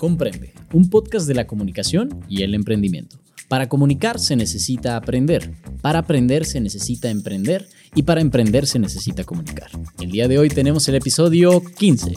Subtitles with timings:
[0.00, 3.18] Comprende, un podcast de la comunicación y el emprendimiento.
[3.48, 9.24] Para comunicar se necesita aprender, para aprender se necesita emprender y para emprender se necesita
[9.24, 9.68] comunicar.
[10.00, 12.14] El día de hoy tenemos el episodio 15.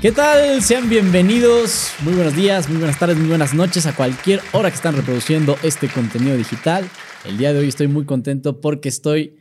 [0.00, 0.62] ¿Qué tal?
[0.62, 1.90] Sean bienvenidos.
[2.04, 5.56] Muy buenos días, muy buenas tardes, muy buenas noches a cualquier hora que están reproduciendo
[5.64, 6.88] este contenido digital.
[7.24, 9.34] El día de hoy estoy muy contento porque estoy,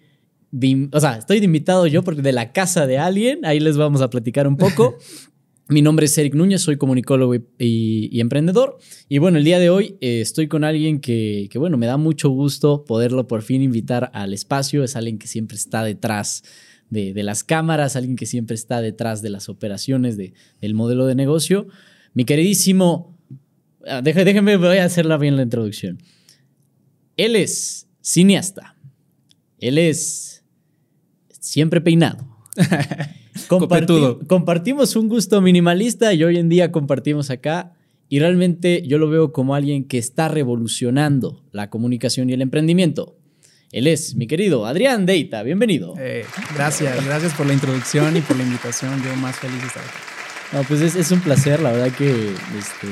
[0.91, 3.45] o sea, estoy invitado yo porque de la casa de alguien.
[3.45, 4.97] Ahí les vamos a platicar un poco.
[5.69, 8.79] Mi nombre es Eric Núñez, soy comunicólogo y, emprendedor.
[9.07, 11.97] Y bueno, el día de hoy eh, estoy con alguien que, que, bueno, me da
[11.97, 14.83] mucho gusto poderlo por fin invitar al espacio.
[14.83, 16.41] Es alguien que siempre está detrás
[16.89, 21.15] de, las cámaras, alguien que siempre está detrás de las operaciones de, del modelo de
[21.15, 21.67] negocio.
[22.13, 23.17] Mi queridísimo,
[23.85, 25.99] ah, déjenme, voy a hacerla bien la introducción.
[27.17, 28.75] Él es cineasta.
[29.59, 30.43] Él es
[31.29, 32.27] siempre peinado.
[34.27, 37.73] compartimos un gusto minimalista y hoy en día compartimos acá
[38.09, 43.16] y realmente yo lo veo como alguien que está revolucionando la comunicación y el emprendimiento.
[43.71, 45.43] Él es mi querido Adrián Deita.
[45.43, 45.93] Bienvenido.
[45.99, 49.03] Eh, gracias, gracias por la introducción y por la invitación.
[49.03, 49.97] Yo más feliz de estar aquí.
[50.53, 52.87] No, pues es, un placer, la verdad que este,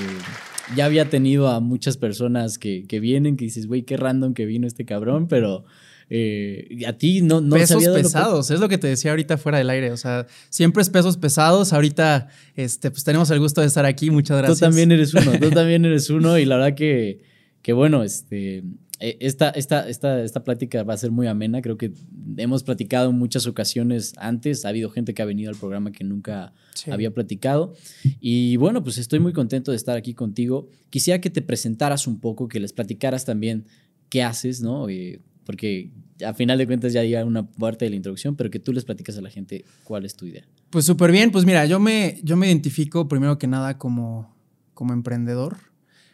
[0.75, 4.45] ya había tenido a muchas personas que, que vienen, que dices, güey, qué random que
[4.45, 5.63] vino este cabrón, pero
[6.09, 9.69] eh, a ti no, no pesos pesados, es lo que te decía ahorita fuera del
[9.69, 13.85] aire, o sea, siempre es pesos pesados, ahorita este, pues tenemos el gusto de estar
[13.85, 14.59] aquí, muchas gracias.
[14.59, 17.21] Tú también eres uno, tú también eres uno y la verdad que,
[17.61, 18.63] que bueno, este,
[18.99, 21.61] esta, esta, esta, esta plática va a ser muy amena.
[21.61, 21.91] Creo que
[22.37, 24.65] hemos platicado en muchas ocasiones antes.
[24.65, 26.53] Ha habido gente que ha venido al programa que nunca
[26.89, 27.73] había platicado.
[28.19, 30.69] Y bueno, pues estoy muy contento de estar aquí contigo.
[30.89, 33.65] Quisiera que te presentaras un poco, que les platicaras también
[34.09, 34.87] qué haces, ¿no?
[34.87, 35.91] Eh, porque
[36.25, 38.85] a final de cuentas ya llega una parte de la introducción, pero que tú les
[38.85, 40.47] platicas a la gente cuál es tu idea.
[40.69, 41.31] Pues súper bien.
[41.31, 44.35] Pues mira, yo me, yo me identifico primero que nada como,
[44.73, 45.57] como emprendedor.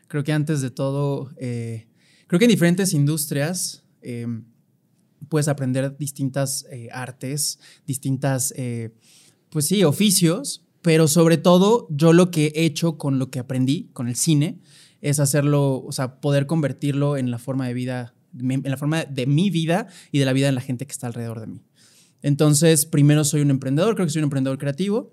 [0.07, 1.29] Creo que antes de todo...
[1.37, 1.87] Eh,
[2.31, 4.25] Creo que en diferentes industrias eh,
[5.27, 8.95] puedes aprender distintas eh, artes, distintas, eh,
[9.49, 13.89] pues sí, oficios, pero sobre todo yo lo que he hecho con lo que aprendí,
[13.91, 14.61] con el cine,
[15.01, 19.25] es hacerlo, o sea, poder convertirlo en la forma de vida, en la forma de
[19.25, 21.61] mi vida y de la vida de la gente que está alrededor de mí.
[22.21, 25.11] Entonces, primero soy un emprendedor, creo que soy un emprendedor creativo,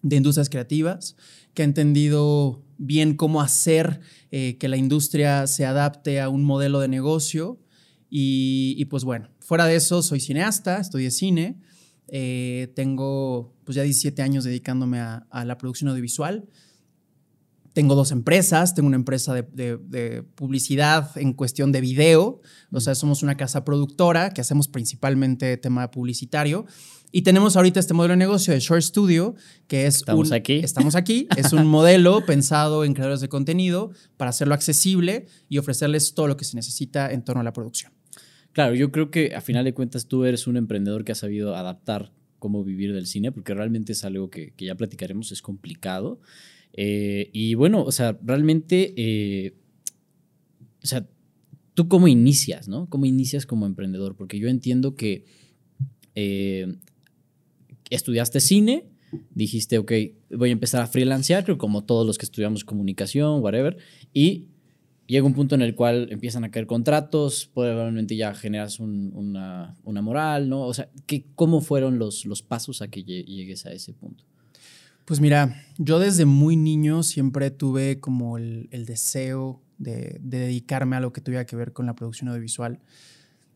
[0.00, 1.14] de industrias creativas,
[1.52, 6.80] que ha entendido bien cómo hacer eh, que la industria se adapte a un modelo
[6.80, 7.58] de negocio.
[8.10, 11.60] Y, pues bueno, fuera de eso, soy cineasta, estudié cine,
[12.08, 16.48] eh, tengo pues ya 17 años dedicándome a, la producción audiovisual.
[17.74, 19.42] Tengo dos empresas, tengo una empresa de,
[19.76, 22.40] de, publicidad en cuestión de video,
[22.72, 26.64] o sea, somos una casa productora que hacemos principalmente tema publicitario
[27.10, 29.34] y tenemos ahorita este modelo de negocio de Short Studio,
[29.66, 30.54] que es estamos aquí.
[30.54, 31.26] Estamos aquí.
[31.36, 36.36] Es un modelo pensado en creadores de contenido para hacerlo accesible y ofrecerles todo lo
[36.36, 37.92] que se necesita en torno a la producción.
[38.52, 41.54] Claro, yo creo que a final de cuentas tú eres un emprendedor que ha sabido
[41.54, 46.20] adaptar cómo vivir del cine, porque realmente es algo que, ya platicaremos, es complicado.
[46.72, 49.54] Eh, y bueno, o sea, realmente, eh,
[50.82, 51.06] o sea,
[51.74, 52.88] tú cómo inicias, ¿no?
[52.88, 54.16] ¿Cómo inicias como emprendedor?
[54.16, 55.24] Porque yo entiendo que
[56.14, 56.76] eh,
[57.96, 58.86] estudiaste cine,
[59.34, 59.92] dijiste, ok,
[60.30, 63.78] voy a empezar a freelancear, como todos los que estudiamos comunicación, whatever,
[64.12, 64.48] y
[65.06, 70.48] llega un punto en el cual empiezan a caer contratos, probablemente ya generas una, moral,
[70.48, 70.62] ¿no?
[70.62, 74.24] O sea, ¿qué, ¿cómo fueron los, los pasos a que llegues a ese punto?
[75.06, 81.00] Pues mira, yo desde muy niño siempre tuve como el, deseo de, de, dedicarme a
[81.00, 82.78] lo que tuviera que ver con la producción audiovisual.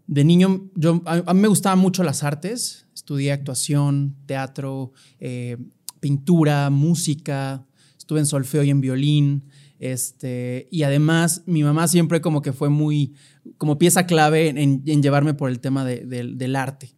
[0.07, 5.57] De niño, yo, a, mí me gustaban mucho las artes, estudié actuación, teatro, eh,
[5.99, 7.67] pintura, música,
[7.99, 9.45] estuve en solfeo y en violín.
[9.81, 13.15] Este, y además, mi mamá siempre como que fue muy,
[13.59, 16.95] como pieza clave en, llevarme por el tema del arte,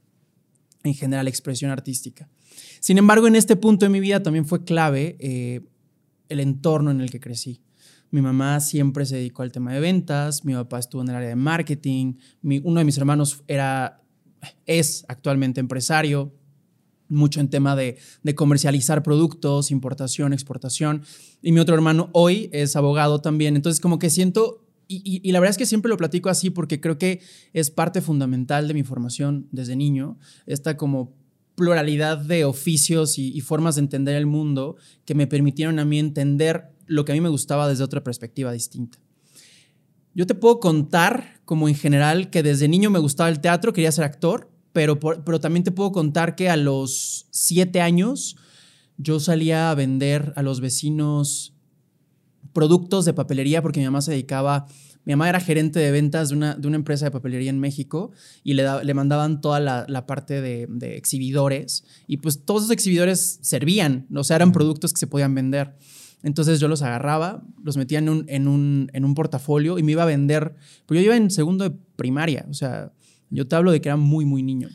[0.82, 2.28] en general, expresión artística.
[2.80, 5.62] Sin embargo, en este punto de mi vida también fue clave eh,
[6.28, 7.62] el entorno en el que crecí.
[8.10, 11.30] Mi mamá siempre se dedicó al tema de ventas, mi papá estuvo en el área
[11.30, 14.03] de marketing, uno de mis hermanos era,
[14.66, 16.32] es actualmente empresario,
[17.08, 17.98] mucho en tema de,
[18.34, 21.02] comercializar productos, importación, exportación,
[21.42, 25.52] y mi otro hermano hoy es abogado también, entonces como que siento y, la verdad
[25.52, 27.20] es que siempre lo platico así porque creo que
[27.54, 31.14] es parte fundamental de mi formación desde niño, esta como
[31.54, 36.74] pluralidad de oficios y, formas de entender el mundo que me permitieron a mí entender
[36.86, 38.98] lo que a mí me gustaba desde otra perspectiva distinta.
[40.14, 43.92] Yo te puedo contar, como en general, que desde niño me gustaba el teatro, quería
[43.92, 48.36] ser actor, pero, pero también te puedo contar que a los siete años
[48.96, 51.52] yo salía a vender a los vecinos
[52.52, 54.66] productos de papelería porque mi mamá se dedicaba
[55.04, 58.12] mi mamá era gerente de ventas de una, de una empresa de papelería en México
[58.42, 64.06] y le, le mandaban toda la, parte de, exhibidores y pues todos esos exhibidores servían,
[64.14, 65.76] o sea, eran productos que se podían vender.
[66.24, 69.92] Entonces yo los agarraba, los metía en un, en un, en un portafolio y me
[69.92, 70.56] iba a vender,
[70.86, 72.92] pues yo iba en segundo de primaria, o sea,
[73.28, 74.68] yo te hablo de que era muy, muy niño.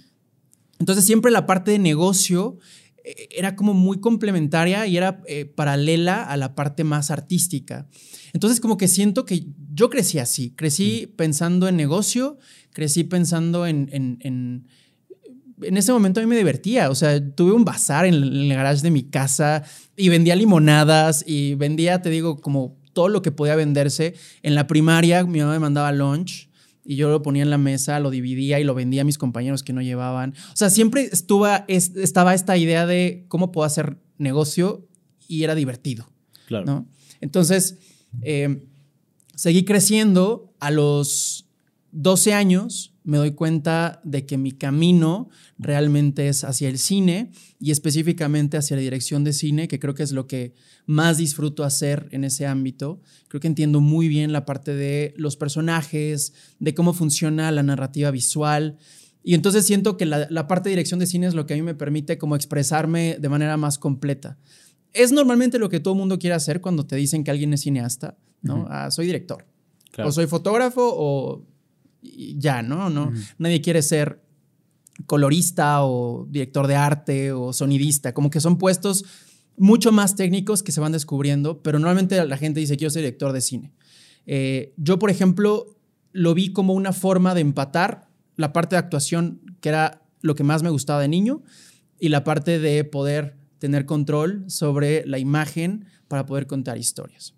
[0.79, 2.57] Entonces siempre la parte de negocio
[3.03, 7.89] eh, era como muy complementaria y era eh, paralela a la parte más artística.
[8.33, 11.15] Entonces como que siento que yo crecí así, crecí mm.
[11.15, 12.37] pensando en negocio,
[12.73, 14.67] crecí pensando en, en, en,
[15.61, 18.91] ese momento a mí me divertía, o sea, tuve un bazar en, el garage de
[18.91, 19.63] mi casa
[19.95, 24.15] y vendía limonadas y vendía, te digo, como todo lo que podía venderse.
[24.43, 26.49] En la primaria mi mamá me mandaba lunch
[26.85, 29.63] y yo lo ponía en la mesa, lo dividía y lo vendía a mis compañeros
[29.63, 30.33] que no llevaban.
[30.53, 34.87] O sea, siempre estuvo, estaba esta idea de cómo puedo hacer negocio
[35.27, 36.09] y era divertido.
[36.47, 36.65] Claro.
[36.65, 36.87] ¿no?
[37.21, 37.77] Entonces,
[38.21, 38.67] eh,
[39.35, 40.45] seguí creciendo.
[40.61, 41.48] A los
[41.91, 47.71] 12 años me doy cuenta de que mi camino realmente es hacia el cine y
[47.71, 50.53] específicamente hacia la dirección de cine, que creo que es lo que
[50.85, 53.01] más disfruto hacer en ese ámbito.
[53.27, 58.11] Creo que entiendo muy bien la parte de los personajes, de cómo funciona la narrativa
[58.11, 58.77] visual.
[59.23, 61.57] Y entonces siento que la, la parte de dirección de cine es lo que a
[61.57, 64.37] mí me permite como expresarme de manera más completa
[64.93, 67.61] es normalmente lo que todo el mundo quiere hacer cuando te dicen que alguien es
[67.61, 68.65] cineasta, ¿no?
[68.69, 69.45] Ah, soy director.
[70.03, 71.45] O soy fotógrafo o
[72.01, 72.89] ya, ¿no?
[72.89, 74.21] no Nadie quiere ser
[75.05, 79.05] colorista o director de arte o sonidista, como que son puestos
[79.57, 83.33] mucho más técnicos que se van descubriendo, pero normalmente la gente dice quiero ser director
[83.33, 83.73] de cine.
[84.25, 85.77] Eh, yo, por ejemplo,
[86.11, 90.43] lo vi como una forma de empatar la parte de actuación, que era lo que
[90.43, 91.43] más me gustaba de niño,
[91.99, 97.33] y la parte de poder tener control sobre la imagen para poder contar historias.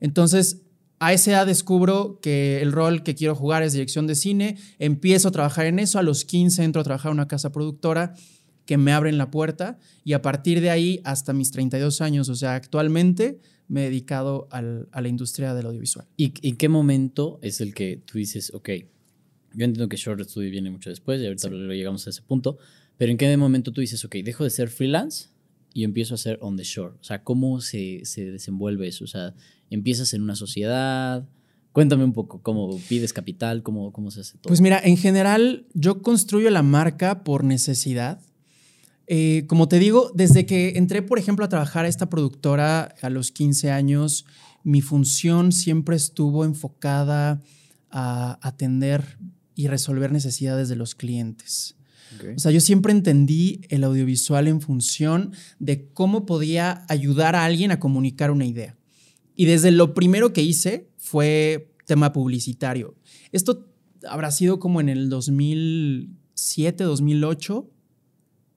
[0.00, 0.62] Entonces,
[1.00, 5.28] a esa edad descubro que el rol que quiero jugar es dirección de cine, empiezo
[5.28, 8.14] a trabajar en eso, a los 15 entro a trabajar en una casa productora
[8.66, 12.36] que me abren la puerta y a partir de ahí hasta mis 32 años, o
[12.36, 16.06] sea, actualmente me he dedicado a la industria del audiovisual.
[16.18, 18.68] ¿Y en qué momento es el que tú dices, ok,
[19.54, 22.58] yo entiendo que Short Studio viene mucho después y ahorita lo llegamos a ese punto,
[22.98, 25.28] pero en qué momento tú dices, ok, dejo de ser freelance
[25.72, 26.94] y empiezo a hacer on the shore?
[27.00, 29.04] O sea, ¿cómo se, se desenvuelve eso?
[29.04, 29.34] O sea,
[29.70, 31.26] ¿empiezas en una sociedad?
[31.72, 33.62] Cuéntame un poco, ¿cómo pides capital?
[33.62, 34.48] ¿Cómo, cómo se hace todo?
[34.48, 38.20] Pues mira, en general yo construyo la marca por necesidad.
[39.06, 43.10] Eh, como te digo, desde que entré, por ejemplo, a trabajar a esta productora a
[43.10, 44.24] los 15 años,
[44.62, 47.40] mi función siempre estuvo enfocada
[47.90, 49.18] a atender
[49.54, 51.76] y resolver necesidades de los clientes.
[52.34, 57.70] O sea, yo siempre entendí el audiovisual en función de cómo podía ayudar a alguien
[57.70, 58.76] a comunicar una idea.
[59.40, 62.94] Y desde lo primero que hice fue tema publicitario.
[63.32, 63.66] Esto
[64.06, 67.70] habrá sido como en el 2007, 2008.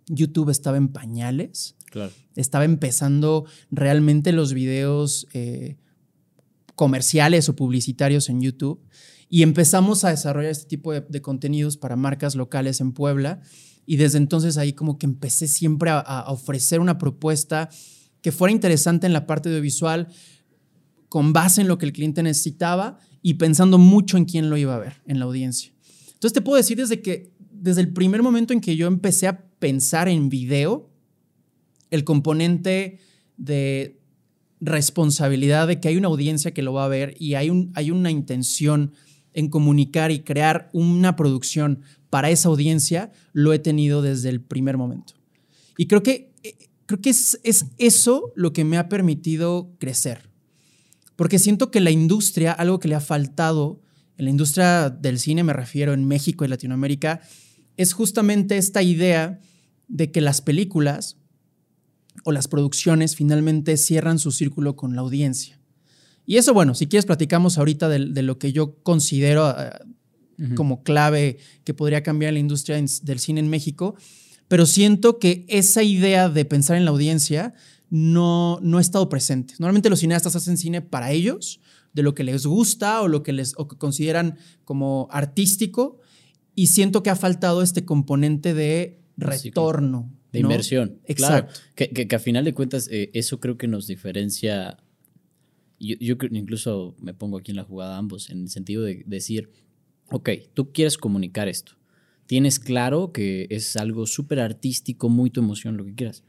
[0.08, 1.78] YouTube estaba en pañales.
[1.90, 2.12] Claro.
[2.36, 5.78] Estaba empezando realmente los videos eh,
[6.76, 8.82] comerciales o publicitarios en YouTube.
[9.30, 13.40] Y empezamos a desarrollar este tipo de, contenidos para marcas locales en Puebla.
[13.86, 17.70] Y desde entonces ahí como que empecé siempre a, ofrecer una propuesta
[18.22, 20.10] que fuera interesante en la parte audiovisual,
[21.14, 24.74] con base en lo que el cliente necesitaba y pensando mucho en quién lo iba
[24.74, 25.72] a ver, en la audiencia.
[26.08, 29.46] Entonces te puedo decir desde que, desde el primer momento en que yo empecé a
[29.60, 30.90] pensar en video,
[31.92, 32.98] el componente
[33.38, 34.02] de
[34.60, 37.92] responsabilidad de que hay una audiencia que lo va a ver y hay, un, hay
[37.92, 38.94] una intención
[39.34, 44.78] en comunicar y crear una producción para esa audiencia, lo he tenido desde el primer
[44.78, 45.14] momento.
[45.78, 46.56] Y creo que, eh,
[46.88, 50.33] creo que es, es eso lo que me ha permitido crecer.
[51.16, 53.82] Porque siento que la industria, algo que le ha faltado,
[54.18, 57.22] en la industria del cine me refiero en México y Latinoamérica,
[57.78, 59.40] es justamente esta idea
[59.88, 61.18] de que las películas
[62.24, 65.60] o las producciones finalmente cierran su círculo con la audiencia.
[66.26, 69.72] Y eso, bueno, si quieres platicamos ahorita de, lo que yo considero eh,
[70.56, 73.96] como clave que podría cambiar la industria del cine en México,
[74.48, 77.54] pero siento que esa idea de pensar en la audiencia
[77.90, 79.56] no, no ha estado presente.
[79.60, 81.60] Normalmente los cineastas hacen cine para ellos,
[81.94, 86.00] de lo que les gusta o lo que les o que consideran como artístico,
[86.56, 90.12] y siento que ha faltado este componente de retorno.
[90.32, 91.00] De inversión.
[91.06, 91.60] Exacto.
[91.76, 94.78] Que, que, a final de cuentas, eh, eso creo que nos diferencia
[95.84, 99.50] yo, yo incluso me pongo aquí en la jugada ambos, en el sentido de decir,
[100.10, 101.74] ok, tú quieres comunicar esto.
[102.26, 106.24] Tienes claro que es algo súper artístico, muy tu emoción, lo que quieras.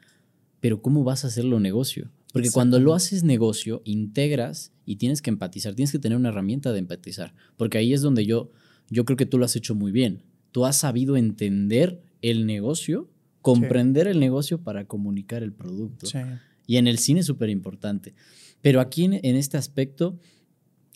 [0.65, 2.11] Pero ¿cómo vas a hacerlo negocio?
[2.33, 6.73] Porque cuando lo haces negocio, integras y tienes que empatizar, tienes que tener una herramienta
[6.73, 7.35] de empatizar.
[7.59, 8.51] Porque ahí es donde yo,
[8.89, 10.23] yo creo que tú lo has hecho muy bien.
[10.53, 13.11] Tú has sabido entender el negocio,
[13.43, 16.07] comprender el negocio para comunicar el producto.
[16.67, 18.15] Y en el cine es súper importante.
[18.63, 20.19] Pero aquí en, este aspecto,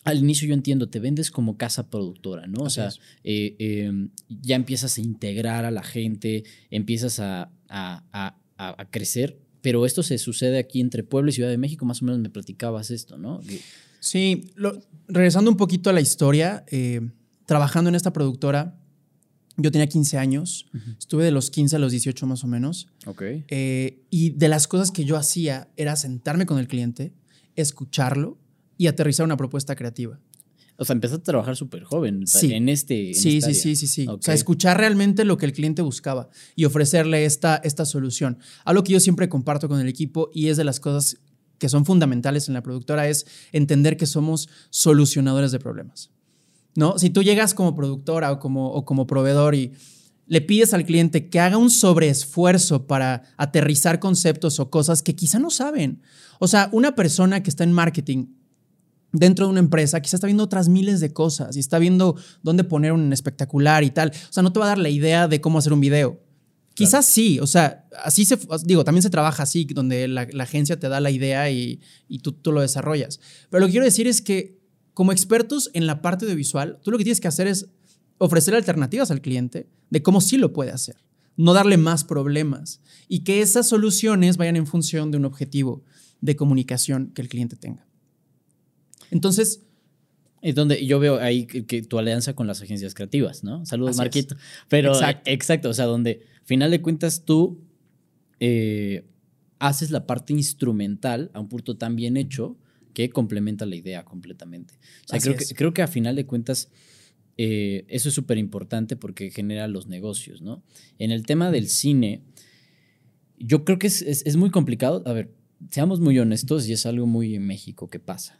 [0.03, 2.63] al inicio yo entiendo, te vendes como casa productora, ¿no?
[2.63, 2.89] o sea,
[3.23, 8.35] eh, em, ya empiezas a integrar a la gente, empiezas a, a,
[8.89, 12.19] crecer, pero esto se sucede aquí entre Puebla y Ciudad de México, más o menos
[12.19, 13.41] me platicabas esto, ¿no?
[13.99, 14.51] Sí,
[15.07, 17.01] regresando un poquito a la historia, eh,
[17.45, 18.79] trabajando en esta productora,
[19.57, 22.87] yo tenía 15 años, estuve de los 15 a los 18 más o menos.
[23.05, 23.23] Ok.
[23.49, 27.13] Eh, y de las cosas que yo hacía era sentarme con el cliente,
[27.55, 28.37] escucharlo
[28.77, 30.19] y aterrizar una propuesta creativa.
[30.79, 33.13] O sea, empezaste a trabajar súper joven en este.
[33.13, 36.63] sí, sí, sí, sí, sí, O sea, escuchar realmente lo que el cliente buscaba y
[36.63, 38.39] ofrecerle esta, esta solución.
[38.63, 41.17] Algo que yo siempre comparto con el equipo y es de las cosas
[41.57, 46.11] que son fundamentales en la productora es entender que somos solucionadores de problemas.
[46.75, 46.97] ¿No?
[46.97, 49.73] Si tú llegas como productora o como, o como proveedor y
[50.27, 55.39] le pides al cliente que haga un sobreesfuerzo para aterrizar conceptos o cosas que quizá
[55.39, 56.01] no saben.
[56.39, 58.27] O sea, una persona que está en marketing
[59.11, 62.63] dentro de una empresa, quizás está viendo otras miles de cosas y está viendo dónde
[62.63, 64.11] poner un espectacular y tal.
[64.29, 66.19] O sea, no te va a dar la idea de cómo hacer un video.
[66.73, 70.87] Quizás sí, o sea, así se, digo, también se trabaja así, donde la, agencia te
[70.87, 71.81] da la idea y,
[72.21, 73.19] tú, tú, lo desarrollas.
[73.49, 74.61] Pero lo que quiero decir es que
[74.93, 77.67] como expertos en la parte audiovisual, tú lo que tienes que hacer es
[78.17, 80.95] ofrecer alternativas al cliente de cómo sí lo puede hacer,
[81.35, 85.83] no darle más problemas y que esas soluciones vayan en función de un objetivo
[86.21, 87.88] de comunicación que el cliente tenga.
[89.11, 89.63] Entonces...
[90.41, 93.65] Es donde yo veo ahí que, tu alianza con las agencias creativas, ¿no?
[93.65, 94.37] Saludos, Marquito.
[94.69, 94.93] Pero
[95.25, 95.69] exacto.
[95.69, 97.61] o sea, donde, final de cuentas, tú
[98.39, 99.05] eh,
[99.59, 102.57] haces la parte instrumental a un punto tan bien hecho
[102.93, 104.75] que complementa la idea completamente.
[105.05, 106.69] O sea, creo que, creo que a final de cuentas
[107.37, 110.63] eh, eso es súper importante porque genera los negocios, ¿no?
[110.97, 112.23] En el tema del cine,
[113.37, 115.03] yo creo que es, es muy complicado.
[115.05, 115.33] A ver,
[115.69, 118.39] seamos muy honestos y es algo muy en México que pasa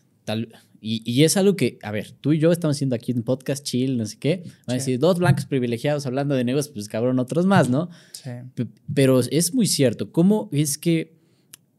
[0.82, 3.98] y, es algo que, a ver, tú y yo estamos haciendo aquí un podcast chill,
[3.98, 4.44] no sé qué.
[4.66, 7.90] Van a decir, dos blancos privilegiados hablando de negocios, pues cabrón, otros más, ¿no?
[8.14, 8.32] Sí.
[8.94, 10.12] Pero es muy cierto.
[10.12, 11.18] ¿Cómo es que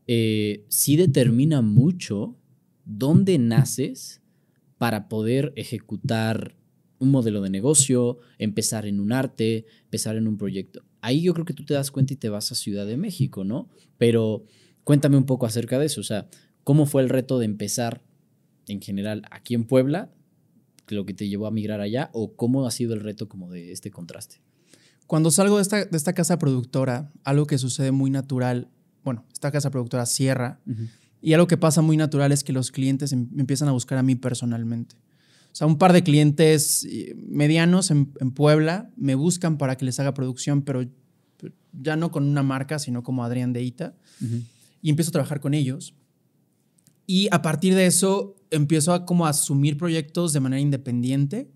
[0.06, 2.37] eh, sí determina mucho
[2.85, 4.20] dónde naces
[4.76, 6.56] para poder ejecutar
[6.99, 10.85] un modelo de negocio, empezar en un arte, empezar en un proyecto?
[11.00, 13.44] Ahí yo creo que tú te das cuenta y te vas a Ciudad de México,
[13.44, 13.70] ¿no?
[13.97, 14.44] Pero
[14.85, 16.02] cuéntame un poco acerca de eso.
[16.02, 16.28] O sea,
[16.64, 18.02] ¿cómo fue el reto de empezar
[18.70, 20.10] en general aquí en Puebla,
[20.88, 23.72] lo que te llevó a migrar allá o cómo ha sido el reto como de
[23.72, 24.40] este contraste?
[25.06, 28.68] Cuando salgo de esta, de esta casa productora, algo que sucede muy natural,
[29.04, 30.60] bueno, esta casa productora cierra
[31.20, 33.98] y algo que pasa muy natural es que los clientes em, me empiezan a buscar
[33.98, 34.96] a mí personalmente.
[35.52, 39.98] O sea, un par de clientes eh, medianos en, Puebla me buscan para que les
[39.98, 40.84] haga producción, pero
[41.72, 43.94] ya no con una marca, sino como Adrián de Ita.
[44.80, 45.94] Y empiezo a trabajar con ellos.
[47.10, 51.50] Y a partir de eso empiezo a como asumir proyectos de manera independiente.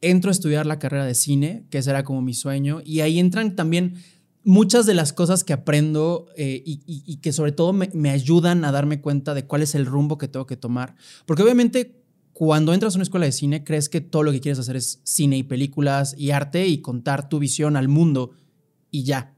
[0.00, 3.18] Entro a estudiar la carrera de cine, que ese era como mi sueño, y ahí
[3.18, 3.96] entran también
[4.42, 9.02] muchas de las cosas que aprendo eh, y, que sobre todo me, ayudan a darme
[9.02, 10.94] cuenta de cuál es el rumbo que tengo que tomar.
[11.26, 14.60] Porque obviamente cuando entras a una escuela de cine crees que todo lo que quieres
[14.60, 18.30] hacer es cine y películas y arte y contar tu visión al mundo
[18.90, 19.36] y ya.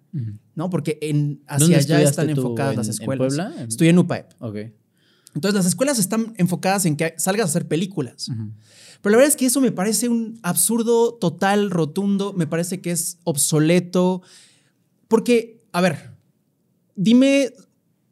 [0.55, 0.71] ¿No?
[0.71, 3.33] Porque en, hacia allá están enfocadas las escuelas.
[3.33, 3.65] ¿En Puebla?
[3.67, 4.35] Estoy en UPAEP.
[5.35, 8.31] Entonces las escuelas están enfocadas en que salgas a hacer películas.
[9.01, 12.91] Pero la verdad es que eso me parece un absurdo total, rotundo, me parece que
[12.91, 14.23] es obsoleto.
[15.09, 16.17] Porque, a ver,
[16.95, 17.53] dime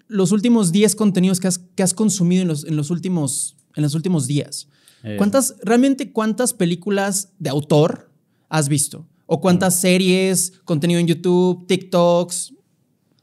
[0.09, 1.49] los últimos 10 contenidos que
[1.83, 4.69] has, consumido en los, últimos, en los últimos días.
[5.05, 5.15] Eh.
[5.17, 8.11] ¿Cuántas, realmente cuántas películas de autor
[8.49, 9.07] has visto?
[9.27, 12.55] ¿O cuántas series, contenido en YouTube, TikToks?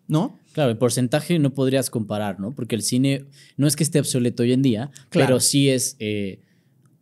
[0.08, 0.40] ¿No?
[0.58, 2.56] Claro, el porcentaje no podrías comparar, ¿no?
[2.56, 3.26] Porque el cine
[3.58, 6.42] no es que esté obsoleto hoy en día, pero sí es, eh,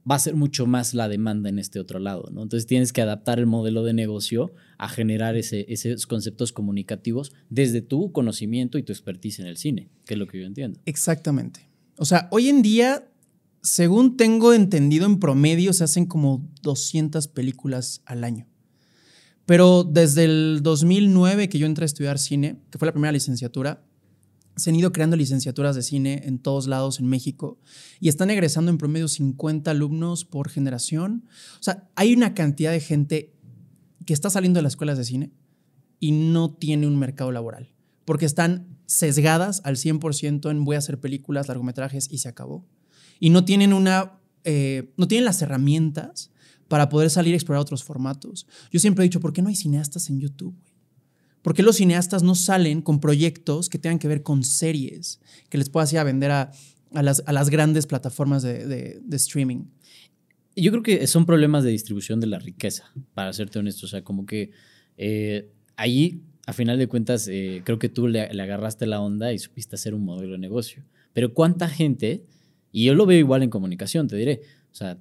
[0.05, 2.43] va a ser mucho más la demanda en este otro lado, ¿no?
[2.43, 7.79] Entonces tienes que adaptar el modelo de negocio a generar ese, esos conceptos comunicativos desde
[7.79, 10.81] tu conocimiento y tu expertise en el cine, que es lo que yo entiendo.
[10.85, 11.69] Exactamente.
[11.97, 13.07] O sea, hoy en día,
[13.61, 18.47] según tengo entendido, en promedio se hacen como 200 películas al año.
[19.45, 23.83] Pero desde el 2009 que yo entré a estudiar cine, que fue la primera licenciatura,
[24.55, 27.59] se han ido creando licenciaturas de cine en todos lados en México
[27.99, 31.25] y están egresando en promedio 50 alumnos por generación.
[31.59, 33.33] O sea, hay una cantidad de gente
[34.05, 35.31] que está saliendo de las escuelas de cine
[35.99, 37.73] y no tiene un mercado laboral,
[38.05, 42.65] porque están sesgadas al 100% en voy a hacer películas, largometrajes y se acabó.
[43.19, 46.31] Y no tienen una, eh, no tienen las herramientas
[46.67, 48.47] para poder salir a explorar otros formatos.
[48.71, 50.55] Yo siempre he dicho, ¿por qué no hay cineastas en YouTube?
[51.41, 55.19] ¿Por qué los cineastas no salen con proyectos que tengan que ver con series
[55.49, 56.51] que les pueda ir a vender a,
[56.91, 59.65] las, grandes plataformas de, streaming?
[60.55, 63.85] Yo creo que son problemas de distribución de la riqueza, para serte honesto.
[63.85, 64.51] O sea, como que
[64.97, 69.31] eh, ahí, a final de cuentas, eh, creo que tú le, le, agarraste la onda
[69.31, 70.83] y supiste hacer un modelo de negocio.
[71.13, 72.25] Pero ¿cuánta gente?
[72.71, 74.41] Y yo lo veo igual en comunicación, te diré.
[74.71, 74.97] O sea,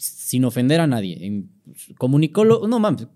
[0.00, 1.18] sin ofender a nadie.
[1.26, 1.50] En,
[1.98, 3.06] comunicólogo, no mames,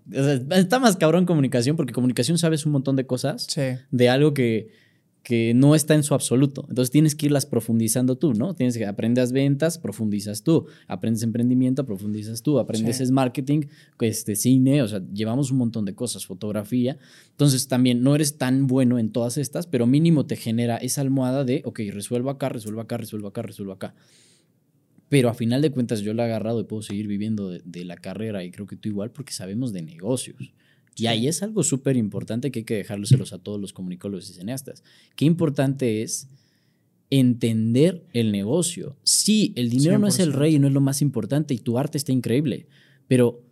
[0.51, 3.47] está más cabrón comunicación porque comunicación sabes un montón de cosas
[3.91, 4.69] de algo que,
[5.23, 6.65] que no está en su absoluto.
[6.69, 8.53] Entonces tienes que irlas profundizando tú, ¿no?
[8.53, 13.61] Tienes que aprendes ventas, profundizas tú, aprendes emprendimiento, profundizas tú, aprendes es marketing,
[13.99, 16.97] este cine, o sea, llevamos un montón de cosas, fotografía.
[17.31, 21.43] Entonces también no eres tan bueno en todas estas, pero mínimo te genera esa almohada
[21.43, 23.95] de, ok, resuelvo acá, resuelvo acá, resuelvo acá, resuelvo acá.
[25.09, 27.95] Pero a final de cuentas yo lo he agarrado y puedo seguir viviendo de, la
[27.95, 30.37] carrera y creo que tú igual porque sabemos de negocios.
[30.95, 34.33] Y ahí es algo súper importante que hay que dejárselos a todos los comunicólogos y
[34.33, 34.83] cineastas.
[35.15, 36.27] Qué importante es
[37.09, 38.97] entender el negocio.
[39.03, 41.77] Sí, el dinero no es el rey y no es lo más importante y tu
[41.77, 42.67] arte está increíble,
[43.07, 43.43] pero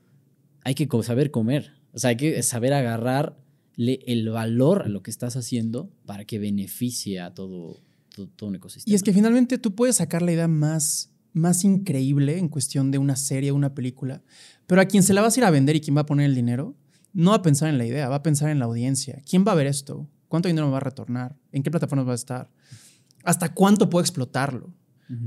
[0.63, 1.73] hay que saber comer.
[1.91, 6.39] O sea, hay que saber agarrarle el valor a lo que estás haciendo para que
[6.39, 7.81] beneficie a todo,
[8.15, 8.91] todo, todo un ecosistema.
[8.91, 12.97] Y es que finalmente tú puedes sacar la idea más más increíble en cuestión de
[12.97, 14.21] una serie, una película,
[14.67, 16.27] pero a quien se la vas a ir a vender y quien va a poner
[16.27, 16.75] el dinero,
[17.11, 19.21] no va a pensar en la idea, va a pensar en la audiencia.
[19.29, 20.09] ¿Quién va a ver esto?
[20.27, 21.35] ¿Cuánto dinero me va a retornar?
[21.51, 22.49] ¿En qué plataformas va a estar?
[23.23, 24.73] ¿Hasta cuánto puedo explotarlo?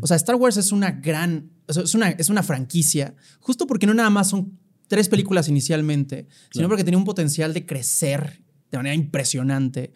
[0.00, 3.94] O sea, Star Wars es una gran, es una, es una franquicia, justo porque no
[3.94, 4.58] nada más son
[4.88, 9.92] tres películas inicialmente, sino porque tenía un potencial de crecer de manera impresionante,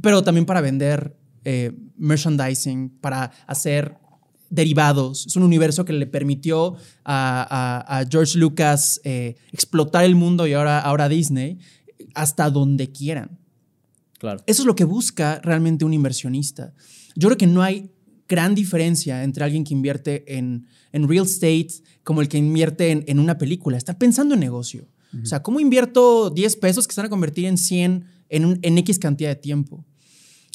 [0.00, 3.98] pero también para vender eh, merchandising, para hacer
[4.50, 5.26] derivados.
[5.26, 10.80] Es un universo que le permitió a, George Lucas eh, explotar el mundo y ahora,
[10.80, 11.58] ahora Disney
[12.14, 13.38] hasta donde quieran.
[14.18, 14.42] Claro.
[14.46, 16.72] Eso es lo que busca realmente un inversionista.
[17.14, 17.90] Yo creo que no hay
[18.28, 21.68] gran diferencia entre alguien que invierte en, en real estate
[22.02, 23.76] como el que invierte en, una película.
[23.76, 24.88] Está pensando en negocio.
[25.22, 28.78] O sea, ¿cómo invierto 10 pesos que se van a convertir en 100 en, en
[28.78, 29.84] X cantidad de tiempo?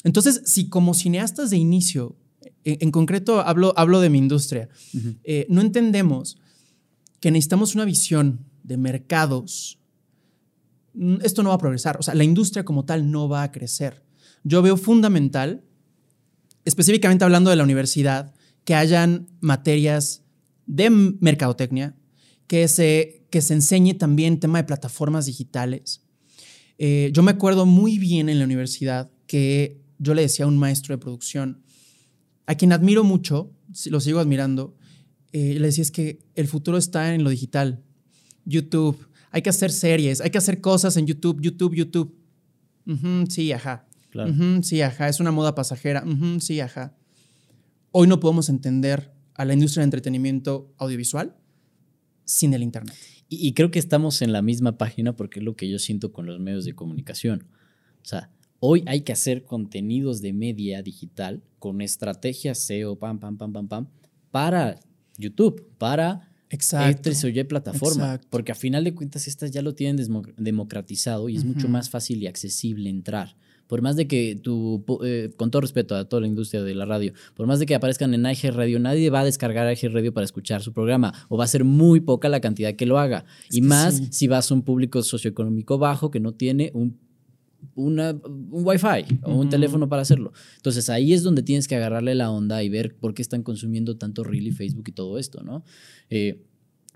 [0.04, 2.16] Entonces, si como cineastas de inicio
[2.64, 4.68] en, concreto hablo, hablo de mi industria,
[5.24, 6.38] eh, no entendemos
[7.20, 9.78] que necesitamos una visión de mercados.
[10.94, 13.52] Mm, esto no va a progresar, o sea, la industria como tal no va a
[13.52, 14.02] crecer.
[14.44, 15.64] Yo veo fundamental,
[16.64, 20.22] específicamente hablando de la universidad, que hayan materias
[20.66, 21.96] de mercadotecnia,
[22.46, 26.02] que se, que se enseñe también tema de plataformas digitales.
[26.78, 30.58] Eh, yo me acuerdo muy bien en la universidad que yo le decía a un
[30.58, 31.62] maestro de producción,
[32.46, 33.52] a quien admiro mucho,
[33.86, 34.76] lo sigo admirando,
[35.32, 37.82] eh, le decía es que el futuro está en lo digital.
[38.44, 42.14] YouTube, hay que hacer series, hay que hacer cosas en YouTube, YouTube, YouTube.
[43.28, 43.86] sí, ajá.
[44.62, 45.08] sí, ajá.
[45.08, 46.04] Es una moda pasajera.
[46.40, 46.96] sí, ajá.
[47.92, 51.36] Hoy no podemos entender a la industria del entretenimiento audiovisual
[52.24, 52.96] sin el Internet.
[53.28, 56.12] Y, y, creo que estamos en la misma página porque es lo que yo siento
[56.12, 57.46] con los medios de comunicación.
[58.02, 58.30] O sea,
[58.64, 63.66] Hoy hay que hacer contenidos de media digital con estrategias SEO, pam, pam, pam, pam,
[63.66, 63.88] pam,
[64.30, 64.78] para
[65.18, 67.10] YouTube, para Exacto.
[67.10, 68.20] O Y plataforma.
[68.30, 72.22] Porque a final de cuentas, estas ya lo tienen democratizado y es mucho más fácil
[72.22, 73.34] y accesible entrar.
[73.66, 76.84] Por más de que tú, eh, con todo respeto a toda la industria de la
[76.84, 80.14] radio, por más de que aparezcan en IG Radio, nadie va a descargar IG Radio
[80.14, 83.24] para escuchar su programa o va a ser muy poca la cantidad que lo haga.
[83.50, 87.00] y más si vas a un público socioeconómico bajo que no tiene un
[87.74, 90.32] una, un Wi-Fi o un teléfono para hacerlo.
[90.56, 93.96] Entonces ahí es donde tienes que agarrarle la onda y ver por qué están consumiendo
[93.96, 95.64] tanto Reel y Facebook y todo esto, ¿no?
[96.10, 96.44] Eh,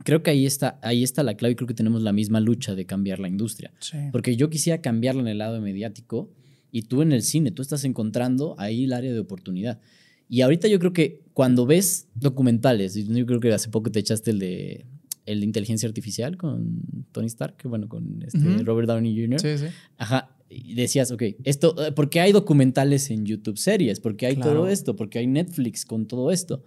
[0.04, 2.74] creo que ahí está, ahí está la clave y creo que tenemos la misma lucha
[2.74, 3.72] de cambiar la industria.
[4.12, 6.30] Porque yo quisiera cambiarla en el lado mediático
[6.70, 9.80] y tú en el cine, tú estás encontrando ahí el área de oportunidad.
[10.28, 14.32] Y ahorita yo creo que cuando ves documentales, yo creo que hace poco te echaste
[14.32, 14.86] el de
[15.24, 19.40] el de inteligencia artificial con Tony Stark, bueno, con este Robert Downey Jr.
[19.40, 19.64] Sí, sí.
[19.98, 24.00] Ajá y decías, ok, esto, eh, ¿por qué hay documentales en YouTube series?
[24.00, 24.94] ¿Por qué hay todo esto?
[24.94, 26.62] ¿Por qué hay Netflix con todo esto?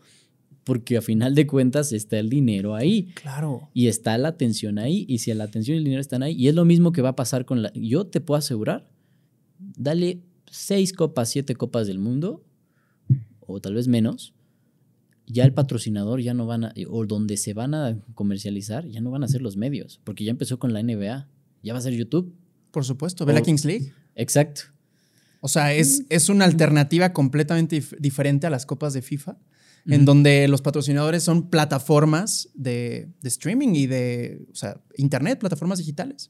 [0.66, 3.08] Porque a final de cuentas está el dinero ahí.
[3.16, 3.70] Claro.
[3.74, 5.06] Y está la atención ahí.
[5.08, 7.10] Y si la atención y el dinero están ahí, y es lo mismo que va
[7.10, 7.72] a pasar con la...
[7.74, 8.90] Yo te puedo asegurar,
[9.58, 12.44] dale seis copas, siete copas del mundo,
[13.40, 14.34] o tal vez menos,
[15.26, 19.12] ya el patrocinador ya no van a, o donde se van a comercializar, ya no
[19.12, 21.28] van a ser los medios, porque ya empezó con la NBA,
[21.64, 22.36] ya va a ser YouTube.
[22.72, 23.94] Por supuesto, ve la Kings League.
[24.16, 24.62] Exacto.
[25.42, 29.38] O sea, es, es una alternativa completamente dif- diferente a las copas de FIFA,
[29.86, 35.80] en donde los patrocinadores son plataformas de, de streaming y de, o sea, internet, plataformas
[35.80, 36.30] digitales.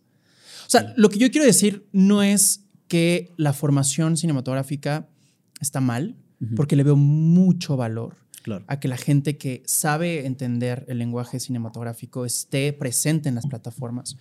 [0.68, 5.10] O sea, lo que yo quiero decir no es que la formación cinematográfica
[5.60, 6.16] está mal,
[6.56, 8.64] porque le veo mucho valor Claro.
[8.68, 14.16] a que la gente que sabe entender el lenguaje cinematográfico esté presente en las plataformas.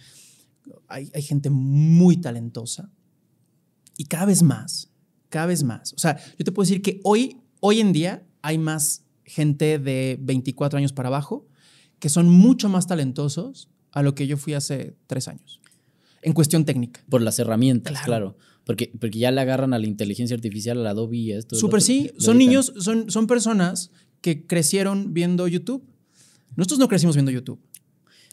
[0.88, 2.90] Hay, hay gente muy talentosa
[3.96, 4.90] y cada vez más,
[5.28, 5.92] cada vez más.
[5.92, 10.18] O sea, yo te puedo decir que hoy, hoy en día hay más gente de
[10.20, 11.46] 24 años para abajo
[11.98, 15.60] que son mucho más talentosos a lo que yo fui hace tres años,
[16.22, 17.00] en cuestión técnica.
[17.08, 18.06] Por las herramientas, Claro.
[18.06, 18.36] claro.
[18.64, 21.56] Porque, porque ya le agarran a la inteligencia artificial, a la Adobe y esto.
[21.56, 25.82] Súper sí, lo son niños, son, son personas que crecieron viendo YouTube.
[26.54, 27.58] Nosotros no crecimos viendo YouTube.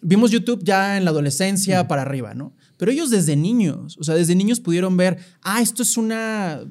[0.08, 2.54] Vimos YouTube ya en la adolescencia para arriba, ¿no?
[2.78, 6.62] Pero ellos desde niños, o sea, desde niños pudieron ver, ah, esto es una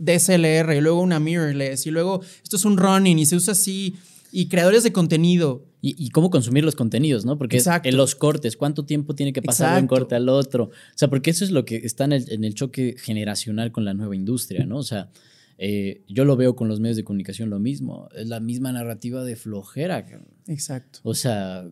[0.00, 3.96] DSLR y luego una mirrorless y luego esto es un running y se usa así
[4.30, 5.66] y creadores de contenido.
[5.80, 7.36] Y, y cómo consumir los contenidos, ¿no?
[7.36, 10.64] Porque en los cortes, cuánto tiempo tiene que pasar de un corte al otro.
[10.64, 13.84] O sea, porque eso es lo que está en el, en el choque generacional con
[13.84, 14.78] la nueva industria, ¿no?
[14.78, 15.10] O sea,
[15.58, 18.08] eh, yo lo veo con los medios de comunicación lo mismo.
[18.16, 20.06] Es la misma narrativa de flojera.
[20.46, 21.00] Exacto.
[21.02, 21.68] O sea,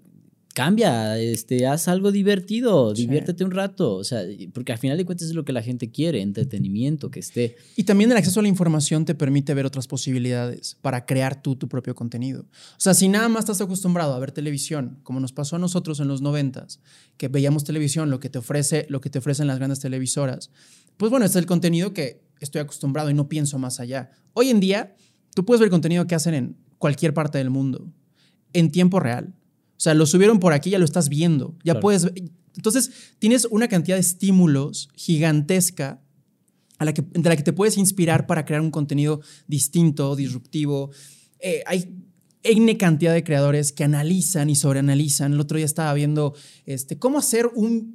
[0.52, 3.02] cambia, este, haz algo divertido, Sí.
[3.02, 3.94] diviértete un rato.
[3.94, 7.20] O sea, porque al final de cuentas es lo que la gente quiere, entretenimiento, que
[7.20, 7.56] esté.
[7.76, 11.56] Y también el acceso a la información te permite ver otras posibilidades para crear tú
[11.56, 12.42] tu propio contenido.
[12.42, 16.00] O sea, si nada más estás acostumbrado a ver televisión, como nos pasó a nosotros
[16.00, 16.80] en los noventas,
[17.16, 20.50] que veíamos televisión, lo que te ofrece, lo que te ofrecen las grandes televisoras,
[20.96, 24.10] pues bueno, este es el contenido que estoy acostumbrado y no pienso más allá.
[24.34, 24.94] Hoy en día,
[25.34, 27.88] tú puedes ver contenido que hacen en cualquier parte del mundo,
[28.52, 29.32] en tiempo real.
[29.82, 31.80] O sea, lo subieron por aquí, ya lo estás viendo, ya Claro.
[31.80, 32.14] puedes ver.
[32.54, 36.00] Entonces, tienes una cantidad de estímulos gigantesca
[36.78, 40.90] a la que, de la que te puedes inspirar para crear un contenido distinto, disruptivo.
[41.40, 41.96] Eh, hay
[42.44, 45.32] N cantidad de creadores que analizan y sobreanalizan.
[45.32, 46.32] El otro día estaba viendo
[46.64, 47.94] este, cómo hacer un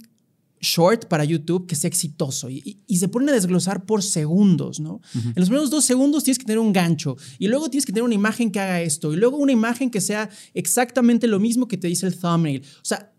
[0.59, 4.79] short para YouTube que sea exitoso y, y- y se ponen a desglosar por segundos,
[4.79, 5.01] ¿no?
[5.13, 8.03] En los primeros dos segundos tienes que tener un gancho y luego tienes que tener
[8.03, 11.77] una imagen que haga esto y luego una imagen que sea exactamente lo mismo que
[11.77, 12.61] te dice el thumbnail.
[12.81, 13.13] O sea,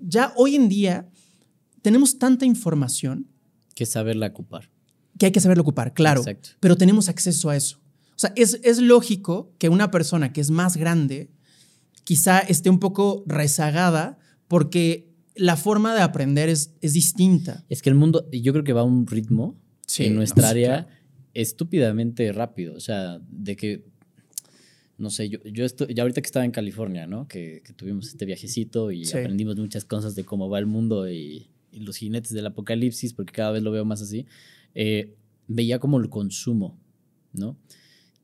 [0.00, 1.08] ya hoy en día
[1.80, 3.26] tenemos tanta información
[3.74, 4.70] que saberla ocupar.
[5.18, 6.50] que hay que saberlo ocupar, claro, Exacto.
[6.60, 7.78] pero tenemos acceso a eso.
[8.14, 11.30] O sea, es, es lógico que una persona que es más grande
[12.04, 17.64] quizá esté un poco rezagada porque la forma de aprender es, es distinta.
[17.68, 20.84] Es que el mundo, yo creo que va a un ritmo Sí, en nuestra área
[20.84, 20.98] claro.
[21.34, 22.74] estúpidamente rápido.
[22.74, 23.84] O sea, de que,
[24.98, 27.26] no sé, yo, yo estoy, ya ahorita que estaba en California, ¿no?
[27.28, 29.18] Que, que tuvimos este viajecito y Sí.
[29.18, 33.32] aprendimos muchas cosas de cómo va el mundo y, y los jinetes del apocalipsis, porque
[33.32, 34.26] cada vez lo veo más así.
[34.74, 35.14] eh,
[35.48, 36.78] veía como el consumo,
[37.34, 37.58] ¿no?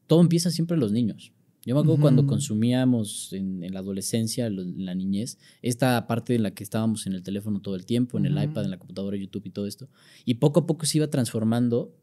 [0.07, 1.33] Todo empieza siempre en los niños.
[1.68, 6.42] Yo me acuerdo cuando consumíamos en, en la adolescencia, en la niñez, esta parte en
[6.42, 9.18] la que estábamos en el teléfono todo el tiempo, en el iPad, en la computadora,
[9.18, 9.87] YouTube y todo esto.
[10.24, 11.94] Y poco a poco se iba transformando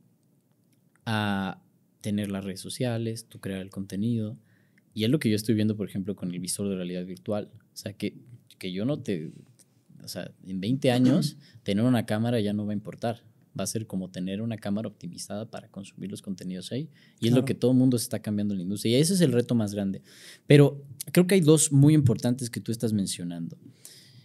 [1.07, 1.63] a
[2.01, 4.37] tener las redes sociales, tú crear el contenido.
[4.93, 7.49] Y es lo que yo estoy viendo, por ejemplo, con el visor de realidad virtual.
[7.55, 8.19] O sea, que,
[8.59, 9.31] que yo no te...
[10.03, 13.23] O sea, en 20 años, tener una cámara ya no va a importar.
[13.57, 16.89] Va a ser como tener una cámara optimizada para consumir los contenidos ahí.
[17.19, 18.97] Y es lo que todo el mundo se está cambiando en la industria.
[18.97, 20.01] Y ese es el reto más grande.
[20.47, 23.57] Pero creo que hay dos muy importantes que tú estás mencionando.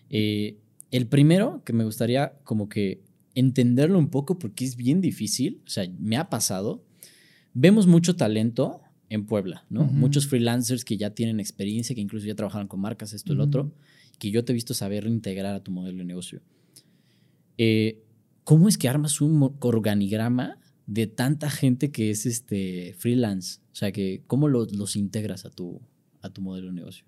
[0.09, 0.59] Eh,
[0.91, 3.03] el primero, que me gustaría como que
[3.35, 6.85] entenderlo un poco porque es bien difícil, o sea, me ha pasado.
[7.55, 9.85] Vemos mucho talento en Puebla, ¿no?
[9.85, 13.49] Muchos freelancers que ya tienen experiencia, que incluso ya trabajaron con marcas, esto, el Ujú.
[13.49, 13.73] otro,
[14.19, 16.43] que yo te he visto saber reintegrar a tu modelo de negocio.
[17.59, 18.03] Eh,
[18.45, 23.61] ¿Cómo es que armas un organigrama de tanta gente que es este freelance?
[23.73, 25.81] O sea, que ¿cómo los, los integras a tu,
[26.23, 27.05] a tu modelo de negocio?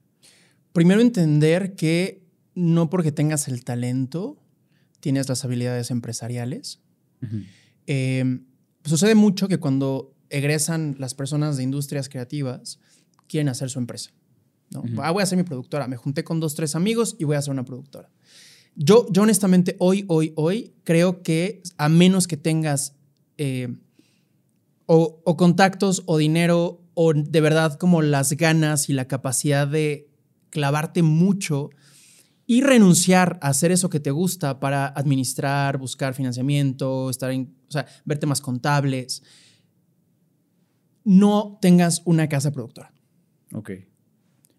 [0.73, 2.23] Primero entender que
[2.55, 4.39] no porque tengas el talento,
[5.01, 6.81] tienes las habilidades empresariales.
[7.87, 8.41] Eh,
[8.85, 12.79] sucede mucho que cuando egresan las personas de industrias creativas,
[13.27, 14.13] quieren hacer su empresa.
[14.71, 14.83] ¿no?
[15.03, 15.87] Ah, voy a hacer mi productora.
[15.89, 18.11] Me junté con dos, tres amigos y voy a hacer una productora.
[18.75, 22.97] Yo, yo honestamente, hoy, hoy, hoy, creo que a menos que tengas
[23.39, 23.69] eh,
[24.87, 30.09] o, o contactos o dinero o de verdad como las ganas y la capacidad de
[30.51, 31.71] clavarte mucho
[32.47, 37.73] y renunciar a hacer eso que te gusta para administrar, buscar financiamiento, estar en, o
[37.73, 39.23] sea, verte más contables.
[41.05, 42.93] no tengas una casa productora.
[43.55, 43.71] Ok.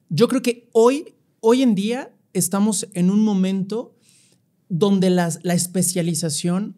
[0.09, 3.95] Yo creo que hoy, hoy en día estamos en un momento
[4.75, 6.75] donde la especialización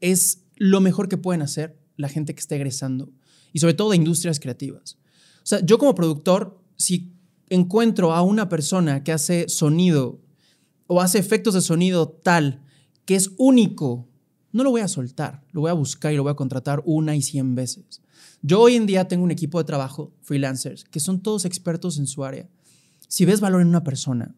[0.00, 3.10] es lo mejor que pueden hacer la gente que está egresando
[3.52, 4.96] y sobre todo de industrias creativas.
[5.38, 7.12] O sea, yo como productor, si
[7.48, 10.20] encuentro a una persona que hace sonido
[10.86, 12.62] o hace efectos de sonido tal
[13.06, 14.08] que es único,
[14.52, 17.16] no lo voy a soltar, lo voy a buscar y lo voy a contratar una
[17.16, 18.02] y cien veces.
[18.42, 22.06] Yo hoy en día tengo un equipo de trabajo, freelancers, que son todos expertos en
[22.06, 22.48] su área.
[23.08, 24.36] Si ves valor en una persona,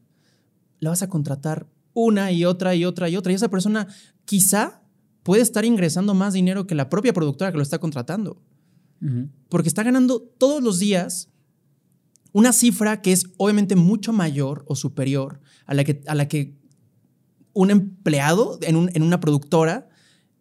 [0.81, 3.33] la vas a contratar una y otra y otra y otra.
[3.33, 3.87] Y esa persona
[4.27, 4.83] quizá
[5.23, 8.43] puede estar ingresando más dinero que la propia productora que lo está contratando.
[9.51, 11.29] Porque está ganando todos los días
[12.33, 16.57] una cifra que es obviamente mucho mayor o superior a la que, a la que
[17.53, 19.89] un empleado en, un- en una productora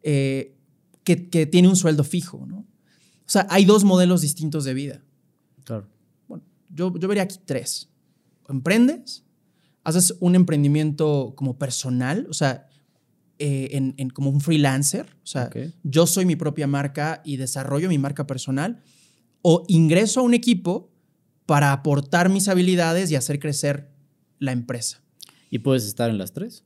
[0.01, 0.55] eh,
[1.03, 2.45] que, que tiene un sueldo fijo.
[2.47, 2.59] ¿no?
[2.59, 2.65] O
[3.27, 5.03] sea, hay dos modelos distintos de vida.
[5.65, 5.87] Claro.
[6.27, 7.89] Bueno, yo, yo vería aquí tres.
[8.49, 9.23] Emprendes,
[9.83, 12.67] haces un emprendimiento como personal, o sea,
[13.39, 15.49] eh, en, en como un freelancer, o sea,
[15.83, 18.81] yo soy mi propia marca y desarrollo mi marca personal,
[19.41, 20.91] o ingreso a un equipo
[21.45, 23.91] para aportar mis habilidades y hacer crecer
[24.39, 25.01] la empresa.
[25.49, 26.63] ¿Y puedes estar en las tres?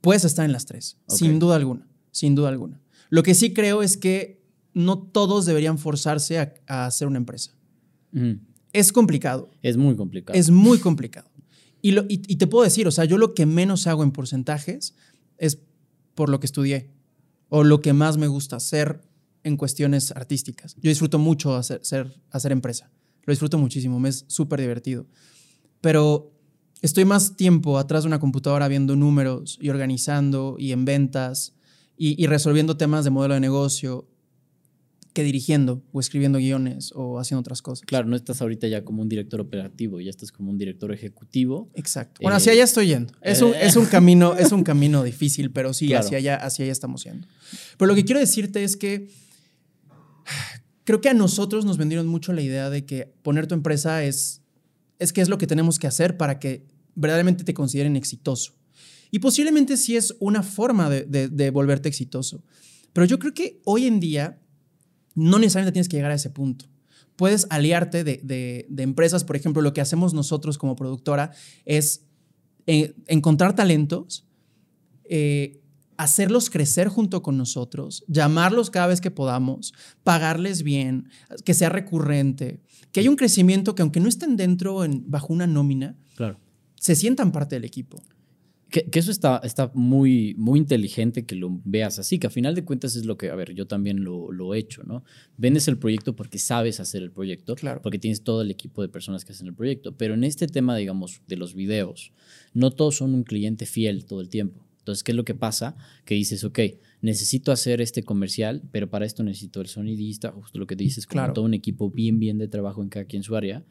[0.00, 2.80] Puedes estar en las tres, sin duda alguna, sin duda alguna.
[3.08, 4.42] Lo que sí creo es que
[4.74, 7.52] no todos deberían forzarse a, a hacer una empresa.
[8.12, 8.38] Ujú.
[8.72, 10.38] Es complicado, Es muy complicado.
[10.38, 11.30] Es muy complicado.
[11.82, 14.94] Y, lo- y- te puedo decir, o sea, yo lo que menos hago en porcentajes
[15.36, 15.58] es
[16.14, 16.90] por lo que estudié
[17.48, 19.02] o lo que más me gusta hacer
[19.44, 20.76] en cuestiones artísticas.
[20.80, 22.90] Yo disfruto mucho hacer, ser- hacer empresa.
[23.24, 25.06] Lo disfruto muchísimo, me es súper divertido.
[25.80, 26.32] Pero
[26.80, 31.54] estoy más tiempo atrás de una computadora viendo números y organizando y en ventas
[31.96, 34.08] y resolviendo temas de modelo de negocio
[35.12, 37.84] que dirigiendo o escribiendo guiones o haciendo otras cosas.
[37.86, 41.70] Claro, no estás ahorita ya como un director operativo, ya estás como un director ejecutivo.
[41.74, 42.20] Exacto.
[42.22, 43.12] Bueno, Eh, hacia allá estoy yendo.
[43.20, 43.58] Es un, eh.
[43.66, 46.04] es un camino, es un camino difícil, pero sí, Claro.
[46.06, 47.28] hacia allá, hacia allá estamos yendo.
[47.76, 49.08] Pero lo que quiero decirte es que
[50.84, 54.42] creo que a nosotros nos vendieron mucho la idea de que poner tu empresa es,
[54.98, 58.54] es que es lo que tenemos que hacer para que verdaderamente te consideren exitoso.
[59.10, 62.42] Y posiblemente sí es una forma de, de- de volverte exitoso.
[62.92, 64.38] Pero yo creo que hoy en día
[65.14, 66.66] no necesariamente tienes que llegar a ese punto.
[67.16, 71.32] Puedes aliarte de, de- de empresas, por ejemplo, lo que hacemos nosotros como productora
[71.64, 72.06] es
[72.66, 74.24] eh, encontrar talentos,
[75.04, 75.60] eh,
[75.98, 81.08] hacerlos crecer junto con nosotros, llamarlos cada vez que podamos, pagarles bien,
[81.44, 82.60] que sea recurrente,
[82.92, 86.38] que haya un crecimiento que aunque no estén dentro en- bajo una nómina, Claro.
[86.76, 88.02] se sientan parte del equipo.
[88.72, 92.54] Que, que eso está, está muy, muy inteligente que lo veas así, que a final
[92.54, 95.04] de cuentas es lo que, a ver, yo también lo, lo he hecho, ¿no?
[95.36, 97.82] Vendes el proyecto porque sabes hacer el proyecto, Claro.
[97.82, 100.74] porque tienes todo el equipo de personas que hacen el proyecto, pero en este tema,
[100.74, 102.12] digamos, de los videos,
[102.54, 104.66] no todos son un cliente fiel todo el tiempo.
[104.78, 105.76] Entonces, ¿qué es lo que pasa?
[106.04, 106.58] Que dices, ok,
[107.02, 111.34] necesito hacer este comercial, pero para esto necesito el sonidista, justo lo que dices, Claro.
[111.34, 113.64] todo un equipo bien, bien de trabajo en cada quien su área.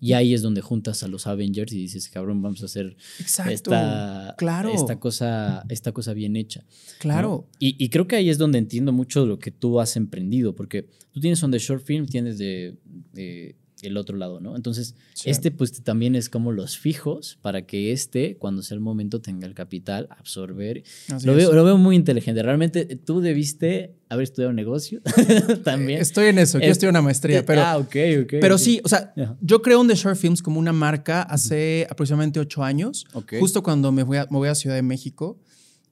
[0.00, 3.52] Y ahí es donde juntas a los Avengers y dices, cabrón, vamos a hacer Exacto.
[3.52, 4.70] esta, claro.
[4.72, 6.60] esta, cosa, esta cosa bien hecha.
[6.60, 6.66] ¿no?
[6.98, 7.48] claro.
[7.58, 10.54] Y, y creo que ahí es donde entiendo mucho de lo que tú has emprendido,
[10.54, 12.76] porque tú tienes on the short film, tienes de,
[13.12, 14.56] de el otro lado, ¿no?
[14.56, 15.28] Entonces, Sí.
[15.30, 19.46] este pues también es como los fijos para que este, cuando sea el momento, tenga
[19.46, 20.82] el capital, absorber.
[21.24, 22.42] Lo veo, lo veo muy inteligente.
[22.42, 25.02] Realmente tú debiste haber estudiado negocio
[25.64, 26.00] también.
[26.00, 27.62] Estoy en eso, yo Eh, estoy en una maestría, pero...
[27.62, 28.32] ah, ok, ok.
[28.40, 29.36] Pero sí, o sea, Ajá.
[29.40, 33.04] yo creo On The Short Films como una marca hace aproximadamente ocho años,
[33.38, 35.38] justo cuando me voy, a, me voy a Ciudad de México.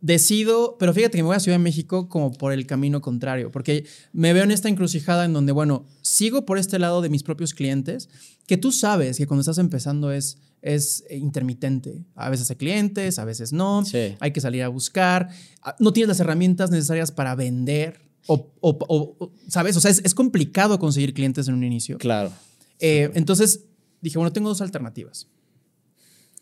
[0.05, 3.51] Decido, pero fíjate que me voy a Ciudad de México como por el camino contrario,
[3.51, 7.23] porque me veo en esta encrucijada en donde, bueno, sigo por este lado de mis
[7.23, 8.11] propios clientes,
[8.47, 12.05] que tú sabes que cuando estás empezando es, es intermitente.
[12.17, 14.15] A veces hay clientes, a veces no, Sí.
[14.21, 15.31] hay que salir a buscar,
[15.63, 19.75] Ah, no tienes las herramientas necesarias para vender, o, o- o- o- ¿sabes?
[19.79, 21.97] O sea, es, es complicado conseguir clientes en un inicio.
[21.97, 22.31] Claro.
[22.79, 23.61] Eh, entonces
[24.03, 25.29] dije, bueno, tengo dos alternativas.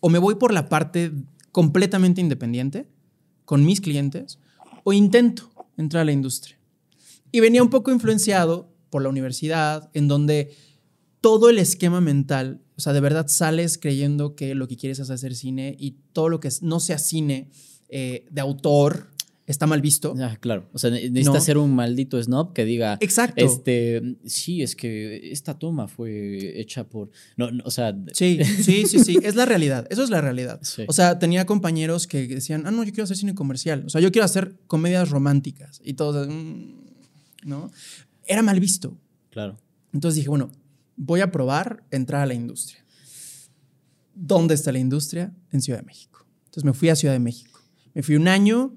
[0.01, 1.13] O me voy por la parte
[1.53, 2.89] completamente independiente
[3.45, 4.39] con mis clientes,
[4.85, 6.59] o intento entrar a la industria.
[7.31, 10.55] Y venía un poco influenciado por la universidad, en donde
[11.21, 15.09] todo el esquema mental, o sea, de verdad sales creyendo que lo que quieres es
[15.09, 17.51] hacer cine y todo lo que no sea cine
[17.89, 19.12] eh, de autor
[19.47, 20.15] está mal visto.
[20.19, 20.69] Ah, claro.
[20.73, 21.41] O sea, ne- necesita No.
[21.41, 22.97] ser un maldito snob que diga.
[23.01, 23.45] Exacto.
[23.45, 27.11] Este, sí, es que esta toma fue hecha por.
[27.37, 27.97] No, no, o sea.
[28.13, 30.61] Sí, sí, sí, sí, es la realidad, eso es la realidad.
[30.63, 30.85] Sí.
[30.89, 34.01] O sea, tenía compañeros que decían, ah, no, yo quiero hacer cine comercial, o sea,
[34.01, 36.75] yo quiero hacer comedias románticas y todos, "Mm",
[37.45, 37.71] ¿no?
[38.27, 38.97] Era mal visto.
[39.31, 39.59] Claro.
[39.93, 40.51] Entonces dije, bueno,
[40.97, 42.85] voy a probar entrar a la industria.
[44.15, 45.33] ¿Dónde está la industria?
[45.51, 46.27] En Ciudad de México.
[46.45, 47.61] Entonces me fui a Ciudad de México.
[47.95, 48.75] Me fui un año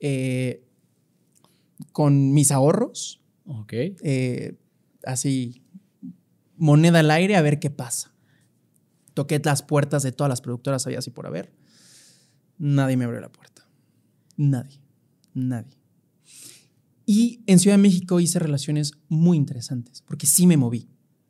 [0.00, 0.64] eh,
[1.92, 3.20] con mis ahorros.
[3.46, 3.72] Ok.
[3.72, 4.56] eh,
[5.04, 5.62] así,
[6.56, 8.14] moneda al aire a ver qué pasa.
[9.14, 11.52] Toqué las puertas de todas las productoras, había así por haber.
[12.58, 13.66] Nadie me abrió la puerta.
[14.36, 14.80] Nadie.
[15.32, 15.76] Nadie.
[17.06, 20.88] Y en Ciudad de México hice relaciones muy interesantes, porque sí me moví.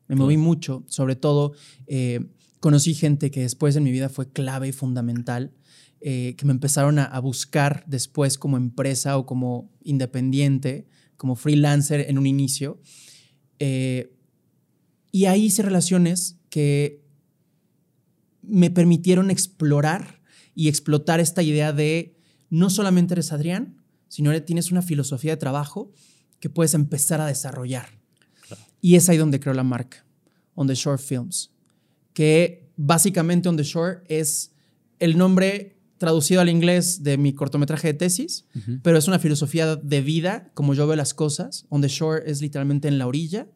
[0.09, 1.53] Me moví mucho, sobre todo
[1.87, 2.25] eh,
[2.61, 5.53] conocí gente que después en mi vida fue clave y fundamental,
[6.01, 12.07] eh, que me empezaron a, a buscar después como empresa o como independiente, como freelancer
[12.09, 12.81] en un inicio.
[13.59, 14.13] Eh,
[15.11, 17.03] y ahí hice relaciones que
[18.43, 20.21] me permitieron explorar
[20.55, 22.17] y explotar esta idea de
[22.51, 25.93] no solamente eres Adrián, sino que tienes una filosofía de trabajo
[26.39, 27.99] que puedes empezar a desarrollar.
[28.47, 28.63] Claro.
[28.81, 30.07] Y es ahí donde creo la marca,
[30.55, 31.51] On the Shore Films,
[32.13, 34.53] que básicamente On the Shore es
[34.99, 38.81] el nombre traducido al inglés de mi cortometraje de tesis, Ujú.
[38.83, 41.67] pero es una filosofía de vida, como yo veo las cosas.
[41.71, 43.47] On the Shore es literalmente en la orilla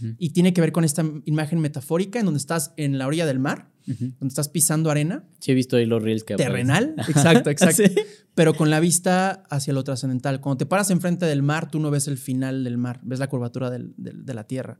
[0.00, 0.14] Ujú.
[0.18, 3.38] y tiene que ver con esta imagen metafórica en donde estás en la orilla del
[3.38, 4.12] mar, Ujú.
[4.18, 6.52] donde estás pisando arena Sí, he visto ahí los reels que aparecen.
[6.52, 7.94] terrenal, exacto, exacto, Sí.
[8.34, 10.40] pero con la vista hacia lo trascendental.
[10.40, 13.28] Cuando te paras enfrente del mar, tú no ves el final del mar, ves la
[13.28, 14.78] curvatura del- del- de la tierra.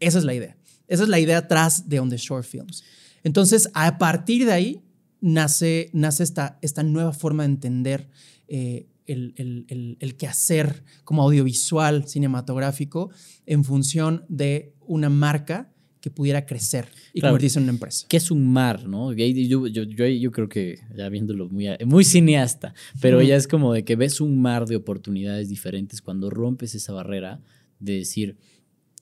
[0.00, 0.56] Esa es la idea.
[0.86, 2.84] Esa es la idea atrás de On the Shore Films.
[3.22, 4.83] Entonces, a partir de ahí
[5.24, 8.08] nace, nace esta, esta nueva forma de entender
[8.46, 13.10] eh, el, el, el- el quehacer como audiovisual, cinematográfico,
[13.46, 17.32] en función de una marca que pudiera crecer y Claro.
[17.32, 18.06] convertirse en una empresa.
[18.06, 19.14] que es un mar, ¿no?
[19.14, 23.72] Yo, yo, yo, yo creo que, ya viéndolo muy, muy cineasta, pero ya es como
[23.72, 27.40] de que ves un mar de oportunidades diferentes cuando rompes esa barrera
[27.80, 28.36] de decir,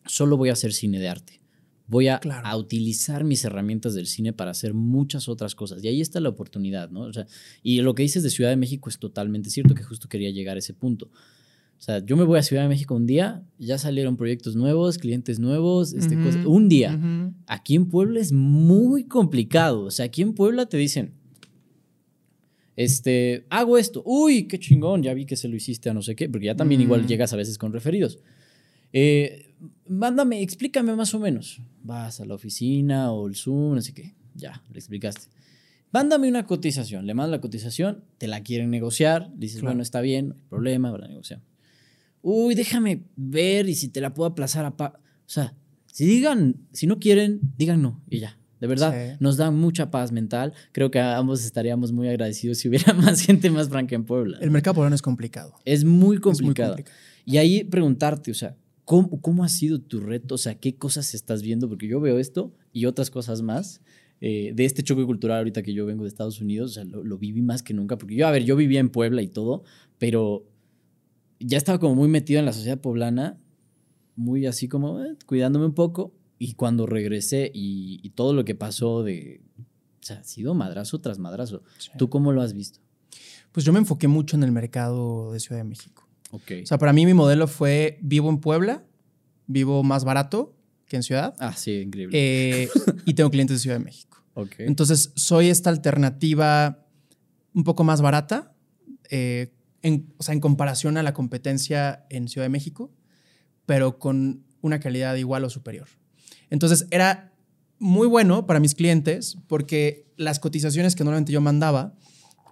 [0.07, 1.41] solo voy a hacer cine de arte.
[1.93, 2.47] Voy a, Claro.
[2.47, 5.85] a utilizar mis herramientas del cine para hacer muchas otras cosas.
[5.85, 7.03] Y ahí está la oportunidad, ¿no?
[7.03, 7.27] O sea,
[7.63, 10.57] y lo que dices de Ciudad de México es totalmente cierto, que justo quería llegar
[10.57, 11.07] a ese punto.
[11.79, 14.97] O sea, yo me voy a Ciudad de México un día, ya salieron proyectos nuevos,
[14.97, 16.95] clientes nuevos, este, Ujú, cosa- un día.
[16.95, 17.35] ujú.
[17.47, 19.83] Aquí en Puebla es muy complicado.
[19.85, 21.13] O sea, aquí en Puebla te dicen,
[22.77, 24.03] este, hago esto.
[24.07, 26.57] Uy, qué chingón, ya vi que se lo hiciste a no sé qué, porque ya
[26.57, 27.07] también igual Mm.
[27.07, 28.19] llegas a veces con referidos.
[28.95, 29.52] Eh,
[29.93, 31.61] mándame, explícame más o menos.
[31.83, 34.15] Vas a la oficina o el Zoom, no sé qué.
[34.35, 35.29] Ya, le explicaste.
[35.93, 37.07] Mándame una cotización.
[37.07, 39.31] Le mandas la cotización, te la quieren negociar.
[39.37, 39.73] Dices, Claro.
[39.73, 41.47] bueno, está bien, no hay problema, la negociamos.
[42.23, 44.77] Uy, déjame ver y si te la puedo aplazar a...
[44.77, 44.95] pa-".
[45.27, 45.55] O sea,
[45.87, 48.39] si digan, si no quieren, digan no y ya.
[48.61, 49.17] De verdad, Sí.
[49.19, 50.53] nos da mucha paz mental.
[50.71, 54.39] Creo que ambos estaríamos muy agradecidos si hubiera más gente más franca en Puebla.
[54.41, 55.55] El mercado poblano es complicado.
[55.65, 56.71] Es muy Es muy complicado.
[56.77, 56.97] complicado.
[57.27, 60.35] Y ahí preguntarte, o sea, ¿cómo, ¿cómo ha sido tu reto?
[60.35, 61.69] O sea, ¿qué cosas estás viendo?
[61.69, 63.81] Porque yo veo esto y otras cosas más
[64.21, 66.73] eh, de este choque cultural ahorita que yo vengo de Estados Unidos.
[66.73, 67.99] O sea, lo, lo viví más que nunca.
[67.99, 69.65] Porque yo, a ver, yo vivía en Puebla y todo,
[69.99, 70.47] pero
[71.41, 73.41] ya estaba como muy metido en la sociedad poblana,
[74.17, 76.15] muy así como eh, cuidándome un poco.
[76.39, 79.43] Y cuando regresé y, y todo lo que pasó de...
[79.59, 81.63] O sea, ha sido madrazo tras madrazo.
[81.79, 81.91] Sí.
[81.97, 82.81] ¿Tú cómo lo has visto?
[83.53, 86.02] Pues yo me enfoqué mucho en el mercado de Ciudad de México.
[86.33, 86.53] Ok.
[86.65, 88.85] O sea, para mí mi modelo fue vivo en Puebla,
[89.47, 90.57] vivo más barato
[90.89, 92.19] que en ciudad ah, sí, increíble.
[92.19, 92.69] eh,
[93.07, 94.23] y tengo clientes de Ciudad de México.
[94.35, 94.55] ok.
[94.59, 96.87] Entonces soy esta alternativa
[97.55, 98.55] un poco más barata,
[99.11, 102.91] eh, en, o sea, en comparación a la competencia en Ciudad de México,
[103.67, 105.89] pero con una calidad igual o superior.
[106.51, 107.33] Entonces era
[107.79, 111.95] muy bueno para mis clientes porque las cotizaciones que normalmente yo mandaba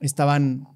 [0.01, 0.67] estaban,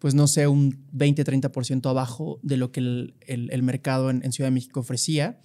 [0.00, 4.32] pues no sé, un 20-30% abajo de lo que el, el- el mercado en, en
[4.32, 5.40] Ciudad de México ofrecía.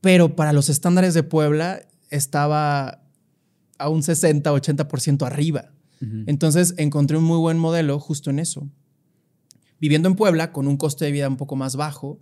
[0.00, 3.02] Pero para los estándares de Puebla estaba
[3.78, 5.72] a un 60-80% arriba.
[6.26, 8.66] Entonces encontré un muy buen modelo justo en eso.
[9.78, 12.20] Viviendo en Puebla, con un costo de vida un poco más bajo,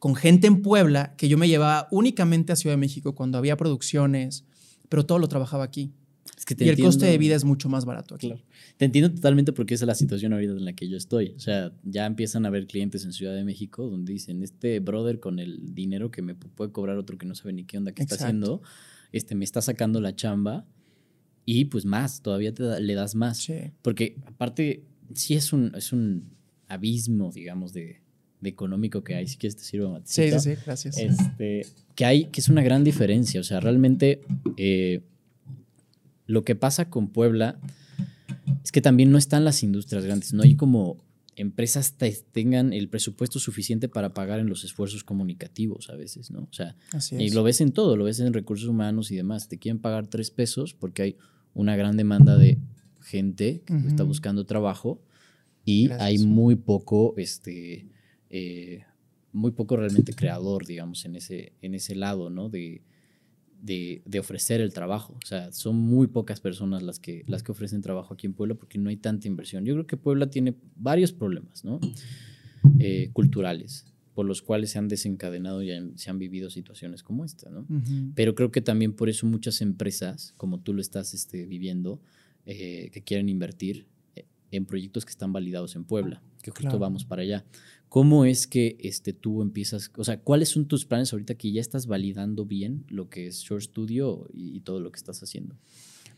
[0.00, 3.56] con gente en Puebla que yo me llevaba únicamente a Ciudad de México cuando había
[3.56, 4.44] producciones,
[4.88, 5.92] pero todo lo trabajaba aquí.
[6.40, 7.20] Es que te Y el coste de entiendo.
[7.20, 8.28] vida es mucho más barato aquí.
[8.28, 8.42] Claro.
[8.78, 11.34] Te entiendo totalmente porque esa es la situación ahorita en la que yo estoy.
[11.36, 15.20] O sea, ya empiezan a haber clientes en Ciudad de México donde dicen, este brother
[15.20, 18.02] con el dinero que me puede cobrar otro que no sabe ni qué onda que
[18.02, 18.62] está haciendo,
[19.12, 20.66] este, me está sacando la chamba
[21.44, 23.36] y pues más, todavía te da- le das más.
[23.36, 23.54] Sí.
[23.82, 24.82] Porque aparte,
[25.12, 26.30] sí es un, es un
[26.68, 28.00] abismo, digamos, de,
[28.40, 29.26] de económico que hay.
[29.28, 30.40] Si quieres te sirvo, Sí, Matecito.
[30.40, 30.96] sí, sí, gracias.
[30.96, 33.40] Este, que hay, que es una gran diferencia.
[33.40, 34.22] O sea, realmente
[34.56, 35.02] eh,
[36.30, 37.58] lo que pasa con Puebla
[38.62, 41.02] es que también no están las industrias grandes, no hay como
[41.34, 41.96] empresas
[42.32, 46.42] tengan el presupuesto suficiente para pagar en los esfuerzos comunicativos a veces, ¿no?
[46.42, 46.76] O sea,
[47.18, 49.48] y lo ves en todo, lo ves en recursos humanos y demás.
[49.48, 51.16] Te quieren pagar tres pesos porque hay
[51.54, 52.58] una gran demanda de
[53.00, 55.02] gente que está buscando trabajo
[55.64, 57.88] y hay muy poco, este,
[58.28, 58.84] eh,
[59.32, 62.50] muy poco realmente creador, digamos, en ese, en ese lado, ¿no?
[62.50, 62.82] De,
[63.60, 65.16] de, de, ofrecer el trabajo.
[65.22, 68.54] O sea, son muy pocas personas las que, las que ofrecen trabajo aquí en Puebla
[68.54, 69.64] porque no hay tanta inversión.
[69.64, 71.80] Yo creo que Puebla tiene varios problemas ¿no?
[72.78, 77.48] Eh, culturales por los cuales se han desencadenado y se han vivido situaciones como esta.
[77.48, 77.66] ¿no?
[78.14, 82.02] Pero creo que también por eso muchas empresas, como tú lo estás este, viviendo,
[82.44, 83.86] eh, que quieren invertir
[84.16, 87.44] eh, en proyectos que están validados en Puebla, que justo vamos para allá.
[87.90, 91.60] ¿Cómo es que este, tú empiezas, o sea, cuáles son tus planes ahorita que ya
[91.60, 95.56] estás validando bien lo que es Short Studio y, todo lo que estás haciendo?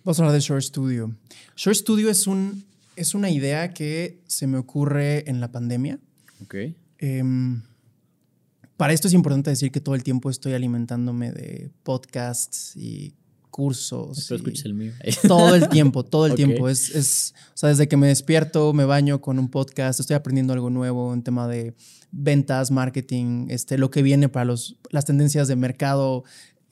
[0.04, 1.16] Vamos a hablar de Short Studio.
[1.56, 2.62] Short Studio es, un,
[2.94, 5.98] es una idea que se me ocurre en la pandemia.
[6.42, 6.56] Ok.
[6.98, 7.62] Em,
[8.76, 13.14] para esto es importante decir que todo el tiempo estoy alimentándome de podcasts y
[13.52, 14.28] cursos.
[14.30, 14.92] el mío.
[15.28, 16.68] todo el tiempo, todo el tiempo.
[16.68, 20.52] Es, es, o sea, desde que me despierto, me baño con un podcast, estoy aprendiendo
[20.54, 21.76] algo nuevo en tema de
[22.10, 26.24] ventas, marketing, este, lo que viene para los, las tendencias de mercado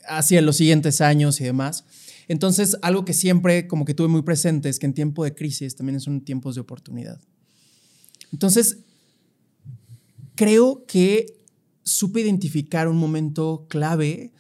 [0.09, 1.85] hacia los siguientes años y demás.
[2.27, 5.77] Entonces, algo que siempre como que tuve muy presente es que en tiempo de crisis
[5.77, 7.21] también son tiempos de oportunidad.
[8.33, 8.79] Entonces,
[10.35, 11.27] creo que
[11.83, 14.33] supe identificar un momento clave,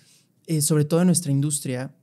[0.46, 1.94] eh, sobre todo en nuestra industria,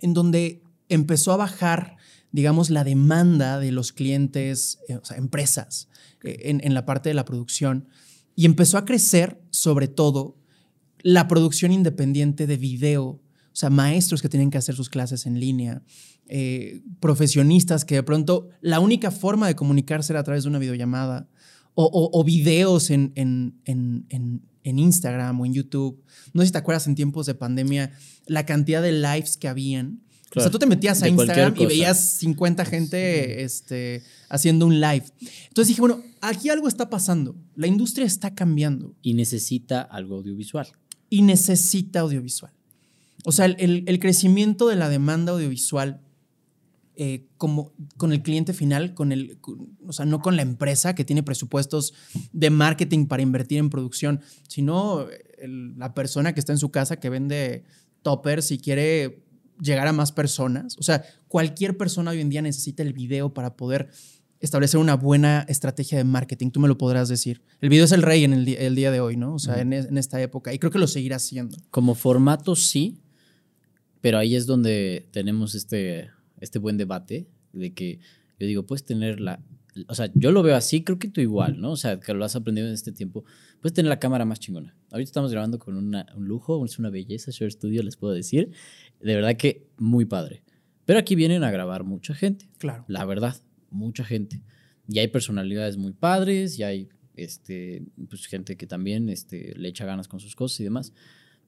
[0.00, 1.96] en donde empezó a bajar,
[2.32, 5.88] digamos, la demanda de los clientes, eh, o sea, empresas,
[6.22, 7.88] eh, en, en, la parte de la producción,
[8.34, 10.36] y empezó a crecer, sobre todo,
[11.02, 13.22] la producción independiente de video, o
[13.52, 15.82] sea, maestros que tienen que hacer sus clases en línea,
[16.28, 20.58] eh, profesionistas que de pronto la única forma de comunicarse era a través de una
[20.58, 21.28] videollamada,
[21.78, 26.02] o, o, videos en, en, en, en, Instagram o en YouTube.
[26.32, 27.92] No sé si te acuerdas en tiempos de pandemia
[28.26, 30.00] la cantidad de lives que habían.
[30.34, 35.04] O sea, tú te metías a Instagram y veías 50 gente este, haciendo un live.
[35.48, 37.36] Entonces dije, bueno, aquí algo está pasando.
[37.54, 38.94] La industria está cambiando.
[39.02, 40.68] Y necesita algo audiovisual.
[41.08, 42.52] Y necesita audiovisual.
[43.24, 46.02] O sea, el, el crecimiento de la demanda audiovisual
[46.98, 49.38] eh, como con el cliente final, con el,
[49.86, 51.92] o sea, no con la empresa que tiene presupuestos
[52.32, 55.06] de marketing para invertir en producción, sino
[55.46, 57.64] la persona que está en su casa que vende
[58.00, 59.22] toppers y quiere
[59.60, 60.76] llegar a más personas.
[60.78, 63.90] O sea, cualquier persona hoy en día necesita el video para poder
[64.40, 66.50] establecer una buena estrategia de marketing.
[66.50, 67.42] Tú me lo podrás decir.
[67.60, 69.34] El video es el rey en el, día de hoy, ¿no?
[69.34, 70.54] O sea, en, en, esta época.
[70.54, 71.58] Y creo que lo seguirá siendo.
[71.70, 73.02] Como formato, sí.
[74.00, 78.00] Pero ahí es donde tenemos este este buen debate de que
[78.38, 79.42] yo digo, puedes tener la,
[79.88, 81.72] o sea, yo lo veo así, creo que tú igual, ¿no?
[81.72, 83.24] O sea, que lo has aprendido en este tiempo,
[83.60, 84.74] puedes tener la cámara más chingona.
[84.90, 88.50] Ahorita estamos grabando con un lujo, es una belleza, Share Studio, les puedo decir.
[89.00, 90.42] De verdad que muy padre.
[90.84, 92.48] Pero aquí vienen a grabar mucha gente.
[92.58, 92.84] Claro.
[92.88, 93.36] La verdad,
[93.70, 94.42] mucha gente.
[94.88, 99.84] Y hay personalidades muy padres, y hay este, pues, gente que también este, le echa
[99.84, 100.92] ganas con sus cosas y demás.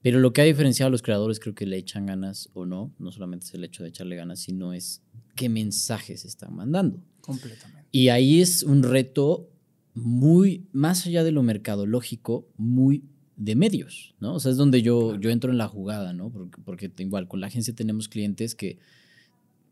[0.03, 2.95] Pero lo que ha diferenciado a los creadores creo que le echan ganas o no,
[2.99, 5.03] no solamente es el hecho de echarle ganas, sino es
[5.35, 7.03] qué mensajes están mandando.
[7.21, 7.89] Completamente.
[7.91, 9.51] Y ahí es un reto
[9.95, 13.05] muy, más allá de lo mercadológico, muy
[13.37, 14.35] de medios, ¿no?
[14.35, 16.31] O sea, es donde yo, yo entro en la jugada, ¿no?
[16.31, 18.79] Porque, porque igual con la agencia tenemos clientes que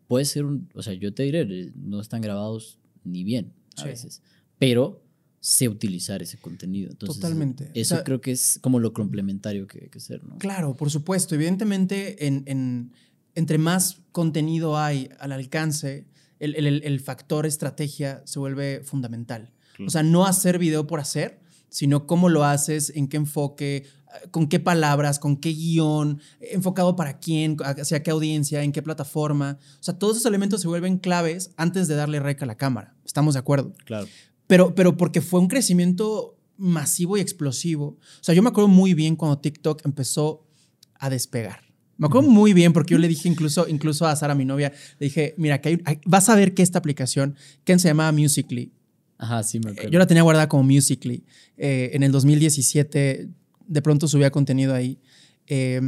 [0.07, 4.23] puede ser un, o sea, yo te diré, no están grabados ni bien a veces,
[4.59, 5.03] pero
[5.47, 6.93] sé utilizar ese contenido.
[6.97, 7.71] Totalmente.
[7.73, 10.39] Eso creo que es como lo complementario que hay que ser, ¿no?
[10.39, 11.37] Claro, por supuesto.
[11.37, 12.91] Evidentemente, en,
[13.37, 16.09] entre más contenido hay al alcance,
[16.41, 19.53] el, factor estrategia se vuelve fundamental.
[19.87, 21.39] O sea, no hacer video por hacer,
[21.69, 23.85] sino cómo lo haces, en qué enfoque,
[24.33, 29.59] con qué palabras, con qué guion, enfocado para quién, hacia qué audiencia, en qué plataforma.
[29.79, 32.97] O sea, todos esos elementos se vuelven claves antes de darle rec a la cámara.
[33.05, 33.73] ¿Estamos de acuerdo?
[33.85, 34.09] Claro
[34.47, 37.87] pero, pero porque fue un crecimiento masivo y explosivo.
[37.87, 40.47] O sea, yo me acuerdo muy bien cuando TikTok empezó
[40.95, 41.61] a despegar.
[41.99, 45.07] Me acuerdo muy bien porque yo le dije incluso, incluso a Sara, mi novia, le
[45.07, 48.73] dije, mira, que vas a ver que esta aplicación, que se llamaba Musically.
[49.19, 49.91] Ajá, sí, me acuerdo.
[49.91, 51.25] Yo la tenía guardada como Musically.
[51.57, 53.31] Eh, en el 2017,
[53.67, 54.99] de pronto subía contenido ahí.
[55.47, 55.81] Eh,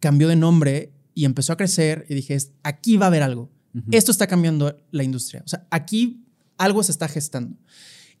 [0.00, 3.50] cambió de nombre y empezó a crecer y dije, aquí va a haber algo.
[3.90, 5.42] Esto está cambiando la industria.
[5.44, 6.23] O sea, aquí
[6.58, 7.56] algo se está gestando.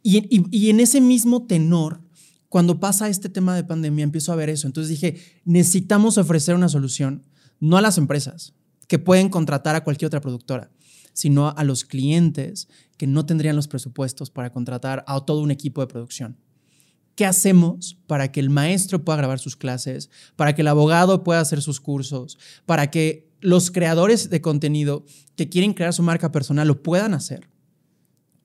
[0.02, 2.02] Y, en ese mismo tenor,
[2.50, 4.66] cuando pasa este tema de pandemia, empiezo a ver eso.
[4.66, 7.24] Entonces dije, necesitamos ofrecer una solución,
[7.58, 8.52] no a las empresas,
[8.86, 10.70] que pueden contratar a cualquier otra productora,
[11.14, 12.68] sino a los clientes
[12.98, 16.36] que no tendrían los presupuestos para contratar a todo un equipo de producción.
[17.14, 21.40] ¿Qué hacemos para que el maestro pueda grabar sus clases, para que el abogado pueda
[21.40, 25.06] hacer sus cursos, para que los creadores de contenido
[25.36, 27.53] que quieren crear su marca personal lo puedan hacer?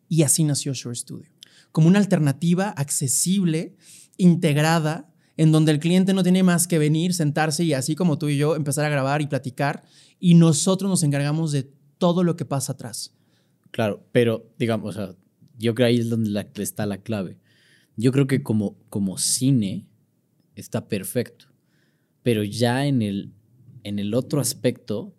[0.10, 1.32] Y así nació Short Studio,
[1.72, 3.78] como una alternativa accesible,
[4.18, 8.28] integrada, en donde el cliente no tiene más que venir, sentarse y así como tú
[8.28, 9.84] y yo empezar a grabar y platicar,
[10.20, 13.16] y nosotros nos encargamos de todo lo que pasa atrás.
[13.72, 14.98] Claro, pero digamos,
[15.58, 17.38] yo creo ahí es donde está la clave.
[17.96, 19.88] Yo creo que como, como cine
[20.56, 21.46] está perfecto,
[22.24, 23.34] pero ya en el,
[23.84, 25.16] en el otro aspecto,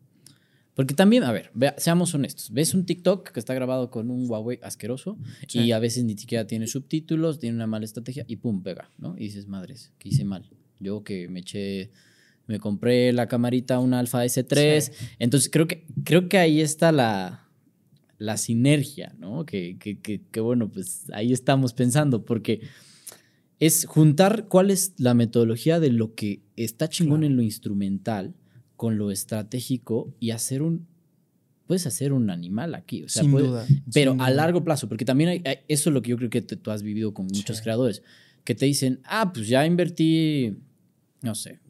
[0.80, 4.58] porque también, a ver, seamos honestos, ves un TikTok que está grabado con un Huawei
[4.62, 5.18] asqueroso
[5.52, 9.14] y a veces ni siquiera tiene subtítulos, tiene una mala estrategia y pum, pega, ¿no?
[9.18, 10.48] Y dices, madres, que hice mal.
[10.78, 11.90] Yo que me eché
[12.46, 14.90] me compré la camarita, una Alpha S3.
[15.18, 17.46] Entonces creo que, creo que ahí está la,
[18.16, 19.44] la sinergia, ¿no?
[19.44, 22.62] Que, que, bueno, pues ahí estamos pensando, porque
[23.58, 28.34] es juntar cuál es la metodología de lo que está chingón en lo instrumental
[28.80, 30.86] con lo estratégico y hacer un,
[31.66, 33.02] puedes hacer un animal aquí.
[33.02, 33.66] O sea, sin duda.
[33.92, 36.70] Pero a largo plazo, porque también hay, eso es lo que yo creo que tú
[36.70, 38.02] has vivido con muchos creadores,
[38.42, 40.56] que te dicen, ah, pues ya invertí,
[41.20, 41.60] no sé,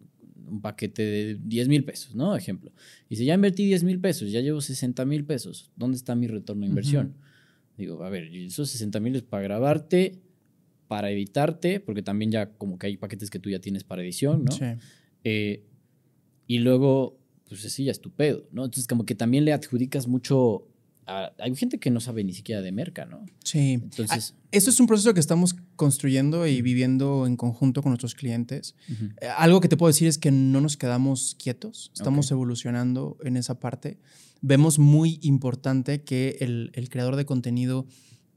[0.47, 2.37] un paquete de 10 mil pesos, ¿no?
[2.37, 2.71] Ejemplo.
[3.09, 6.29] Y si ya invertí 10 mil pesos, ya llevo 60 mil pesos, ¿dónde está mi
[6.29, 7.17] retorno de inversión?
[7.77, 10.21] Digo, a ver, esos 60 mil es para grabarte,
[10.87, 14.45] para editarte, porque también ya como que hay paquetes que tú ya tienes para edición,
[14.45, 14.53] ¿no?
[14.53, 14.65] Sí.
[15.25, 15.65] Eh,
[16.51, 17.17] y luego,
[17.49, 18.65] pues así ya es tu pedo, ¿no?
[18.65, 20.67] Entonces como que también le adjudicas mucho
[21.07, 23.25] hay gente que no sabe ni siquiera de merca, ¿no?
[23.45, 23.75] Sí.
[23.75, 24.35] Entonces.
[24.37, 28.75] Ah, eso es un proceso que estamos construyendo y viviendo en conjunto con nuestros clientes.
[28.89, 33.37] Eh, algo que te puedo decir es que no nos quedamos quietos, estamos evolucionando en
[33.37, 33.99] esa parte.
[34.41, 37.87] Vemos muy importante que el, creador de contenido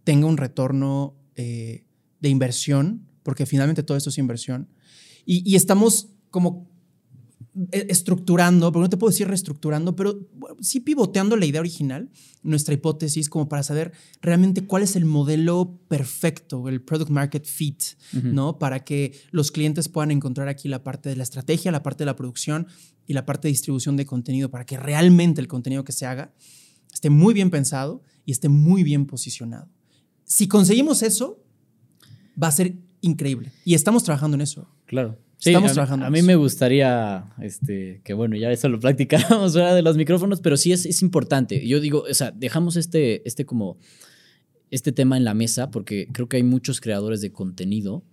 [0.03, 1.83] tenga un retorno eh,
[2.21, 4.67] de inversión, porque finalmente todo esto es inversión.
[5.25, 6.72] Y, y estamos como
[7.71, 10.27] estructurando, porque no te puedo decir reestructurando, pero
[10.59, 12.09] sí pivoteando la idea original,
[12.41, 13.91] nuestra hipótesis, como para saber
[14.21, 17.83] realmente cuál es el modelo perfecto, el product market fit,
[18.23, 18.57] ¿no?
[18.57, 22.07] Para que los clientes puedan encontrar aquí la parte de la estrategia, la parte de
[22.07, 22.67] la producción
[23.05, 26.33] y la parte de distribución de contenido, para que realmente el contenido que se haga
[26.91, 29.69] esté muy bien pensado y esté muy bien posicionado.
[30.25, 31.43] Si conseguimos eso,
[32.41, 33.51] va a ser increíble.
[33.65, 34.67] Y estamos trabajando en eso.
[34.85, 35.19] Claro.
[35.45, 36.05] Estamos a, trabajando.
[36.05, 40.41] A mí me gustaría, este, que bueno, ya eso lo practicamos fuera de los micrófonos,
[40.41, 41.65] pero sí es, es importante.
[41.67, 43.77] Yo digo, o sea, dejamos este, este como,
[44.73, 48.03] este tema en la mesa porque creo que hay muchos creadores de contenido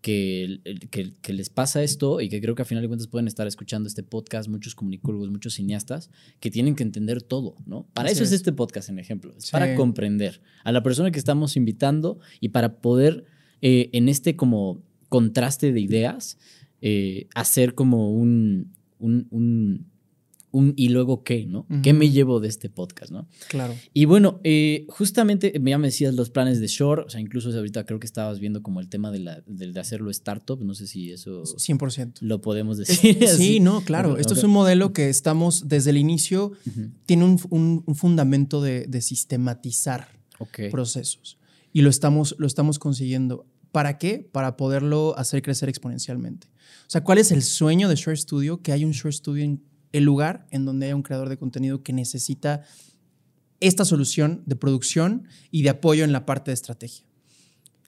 [0.00, 0.60] que,
[0.90, 3.88] que, les pasa esto y que creo que a final de cuentas pueden estar escuchando
[3.88, 7.88] este podcast, muchos comunicólogos, muchos cineastas, que tienen que entender todo, ¿no?
[7.92, 8.32] Para eso es.
[8.32, 12.76] este podcast, en ejemplo, es para comprender a la persona que estamos invitando y para
[12.76, 13.24] poder
[13.60, 16.38] eh, en este como contraste de ideas
[16.80, 19.86] eh, hacer como un, un, un,
[20.50, 21.66] un, y luego qué, ¿no?
[21.82, 23.26] ¿Qué me llevo de este podcast, ¿no?
[23.48, 23.74] Claro.
[23.92, 27.84] Y bueno, eh, justamente ya me decías los planes de Shore, o sea, incluso ahorita
[27.84, 31.10] creo que estabas viendo como el tema de, la, de, hacerlo startup, no sé si
[31.12, 31.42] eso...
[31.42, 32.20] 100%.
[32.20, 33.26] Lo podemos decir.
[33.36, 34.16] sí, no, claro.
[34.16, 36.52] Esto es un modelo que estamos desde el inicio,
[37.06, 37.40] tiene un,
[37.86, 40.08] un, fundamento de, de sistematizar
[40.70, 41.38] procesos.
[41.72, 43.46] Y lo estamos, lo estamos consiguiendo.
[43.76, 44.26] ¿Para qué?
[44.32, 46.46] Para poderlo hacer crecer exponencialmente.
[46.86, 48.62] O sea, ¿cuál es el sueño de Short Studio?
[48.62, 49.62] Que haya un Short Studio en
[49.92, 52.62] el lugar en donde haya un creador de contenido que necesita
[53.60, 57.04] esta solución de producción y de apoyo en la parte de estrategia.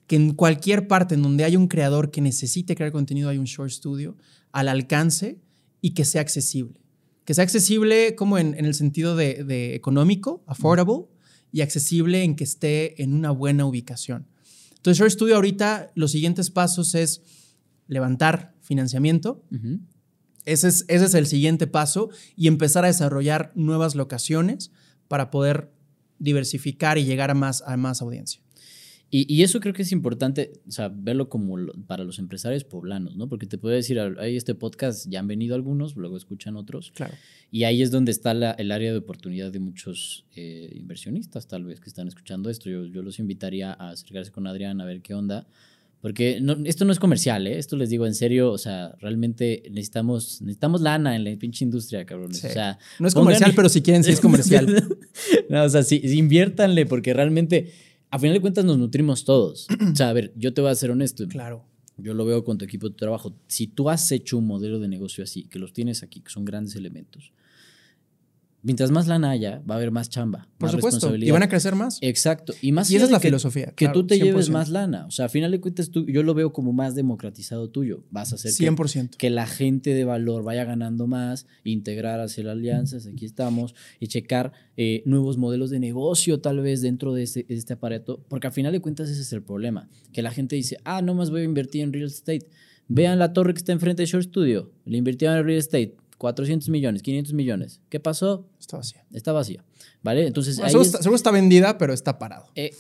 [0.07, 3.47] Que en cualquier parte en donde haya un creador que necesite crear contenido, hay un
[3.47, 4.15] Short Studio
[4.53, 5.41] al alcance
[5.81, 6.83] y que sea accesible.
[7.25, 11.07] Que sea accesible como en, el sentido de, de, económico, affordable,
[11.51, 14.27] y accesible en que esté en una buena ubicación.
[14.79, 17.23] Entonces, Short Studio ahorita los siguientes pasos es
[17.87, 19.45] levantar financiamiento.
[20.45, 24.71] ese, es, ese es el siguiente paso y empezar a desarrollar nuevas locaciones
[25.09, 25.71] para poder
[26.19, 28.43] diversificar y llegar a más, a más audiencia.
[29.11, 31.57] Y, eso creo que es importante, o sea, verlo como
[31.87, 33.27] para los empresarios poblanos, ¿no?
[33.27, 36.93] Porque te puedo decir, ahí este podcast ya han venido algunos, luego escuchan otros.
[36.95, 37.15] Claro.
[37.51, 41.81] Y ahí es donde está el área de oportunidad de muchos eh, inversionistas, tal vez,
[41.81, 42.69] que están escuchando esto.
[42.69, 45.47] Yo, yo los invitaría a acercarse con Adrián a ver qué onda
[46.01, 47.59] porque esto no es comercial, ¿eh?
[47.59, 52.07] Esto les digo en serio, o sea, realmente necesitamos, necesitamos lana en la pinche industria,
[52.07, 52.31] cabrón.
[52.31, 54.67] O sea, no es comercial, pero si quieren, sí es comercial.
[55.49, 57.73] no, o sea, sí, inviértanle, porque realmente,
[58.11, 59.67] a final de cuentas, nos nutrimos todos.
[59.93, 61.27] o sea, a ver, yo te voy a ser honesto.
[61.29, 61.65] Claro.
[61.97, 63.35] Yo lo veo con tu equipo de trabajo.
[63.49, 66.45] Si tú has hecho un modelo de negocio así, que los tienes aquí, que son
[66.45, 67.33] grandes elementos,
[68.63, 70.49] mientras más lana haya, va a haber más chamba.
[70.59, 71.15] Por más supuesto.
[71.17, 71.99] Y van a crecer más.
[72.01, 72.53] Exacto.
[72.61, 73.67] Y más Y esa es la que- filosofía.
[73.67, 74.53] Que claro, tú te lleves 100%.
[74.53, 75.07] más lana.
[75.07, 78.05] O sea, a final de cuentas, tú, yo lo veo como más democratizado tuyo.
[78.11, 79.17] Vas a hacer que, 100%.
[79.17, 84.09] que la gente de valor vaya ganando más, integrar hacia las alianzas, aquí estamos, y
[84.09, 88.53] checar eh, nuevos modelos de negocio tal vez dentro de este, este aparato, porque al
[88.53, 91.43] final de cuentas ese es el problema, que la gente dice, ah, no más voy
[91.43, 92.47] a invertir en real estate.
[92.89, 96.69] Vean la torre que está enfrente de Short Studio, le invirtieron en real estate, 400
[96.69, 97.81] millones, 500 millones.
[97.89, 98.47] ¿Qué pasó?
[98.61, 99.05] Está vacía.
[99.13, 99.65] Está vacía,
[100.03, 100.27] ¿vale?
[100.27, 102.47] Entonces, Bueno, ahí seguro, es- está, seguro está vendida, pero está parado.
[102.55, 102.73] eh,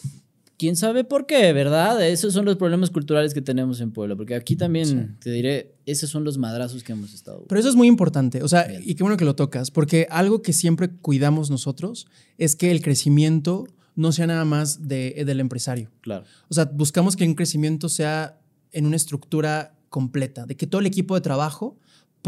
[0.59, 2.05] ¿Quién sabe por qué, verdad?
[2.05, 6.11] Esos son los problemas culturales que tenemos en Puebla, porque aquí también, te diré, esos
[6.11, 7.45] son los madrazos que hemos estado.
[7.49, 8.83] Pero eso es muy importante, o sea, Bien.
[8.85, 12.09] y qué bueno que lo tocas, porque algo que siempre cuidamos nosotros
[12.39, 15.93] es que el crecimiento no sea nada más de, del empresario.
[16.01, 18.41] Claro, O sea, buscamos que un crecimiento sea
[18.73, 21.79] en una estructura completa, de que todo el equipo de trabajo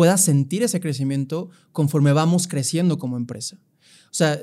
[0.00, 3.58] pueda sentir ese crecimiento conforme vamos creciendo como empresa.
[4.06, 4.40] O sea,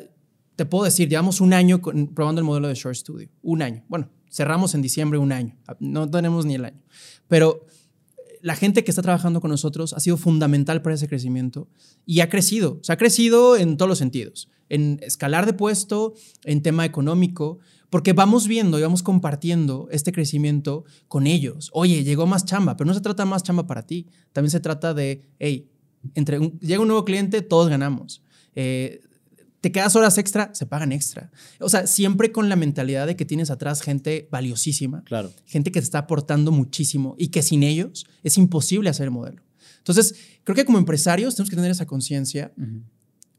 [0.56, 3.30] te puedo decir, llevamos un año con- probando el modelo de Short Studio.
[3.42, 3.84] Un año.
[3.90, 5.58] Bueno, cerramos en diciembre un año.
[5.80, 6.80] No tenemos ni el año.
[7.28, 7.66] Pero
[8.44, 11.68] la gente que está trabajando con nosotros ha sido fundamental para ese crecimiento
[12.06, 12.78] y ha crecido.
[12.80, 14.52] O sea, ha crecido en todos los sentidos.
[14.70, 17.58] En escalar de puesto, en tema económico,
[17.90, 21.70] porque vamos viendo y vamos compartiendo este crecimiento con ellos.
[21.74, 24.08] Oye, llegó más chamba, pero no se trata más chamba para ti.
[24.34, 25.70] También se trata de, hey,
[26.16, 28.22] entre un- llega un nuevo cliente, todos ganamos.
[28.56, 29.02] Eh,
[29.62, 31.32] te quedas horas extra, se pagan extra.
[31.60, 35.32] O sea, siempre con la mentalidad de que tienes atrás gente valiosísima claro.
[35.46, 39.42] gente que te está aportando muchísimo y que sin ellos es imposible hacer el modelo.
[39.80, 42.54] Entonces, creo que como empresarios tenemos que tener esa conciencia.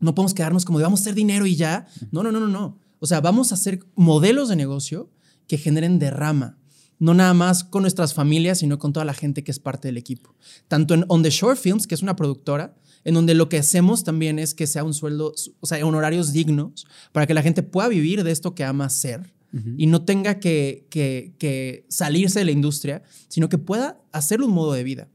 [0.01, 1.87] No podemos quedarnos como de vamos a hacer dinero y ya.
[2.11, 2.79] No, no, no, no, no.
[3.01, 5.11] O sea, vamos a hacer modelos de negocio
[5.47, 6.59] que generen derrama.
[6.99, 9.97] No nada más con nuestras familias, sino con toda la gente que es parte del
[9.97, 10.35] equipo.
[10.67, 12.75] Tanto en On The Shore Films, que es una productora,
[13.05, 16.87] en donde lo que hacemos también es que sea un sueldo, o sea, honorarios dignos
[17.13, 19.75] para que la gente pueda vivir de esto que ama hacer Ujú.
[19.79, 24.53] y no tenga que, que- que salirse de la industria, sino que pueda hacerlo un
[24.55, 25.09] modo de vida.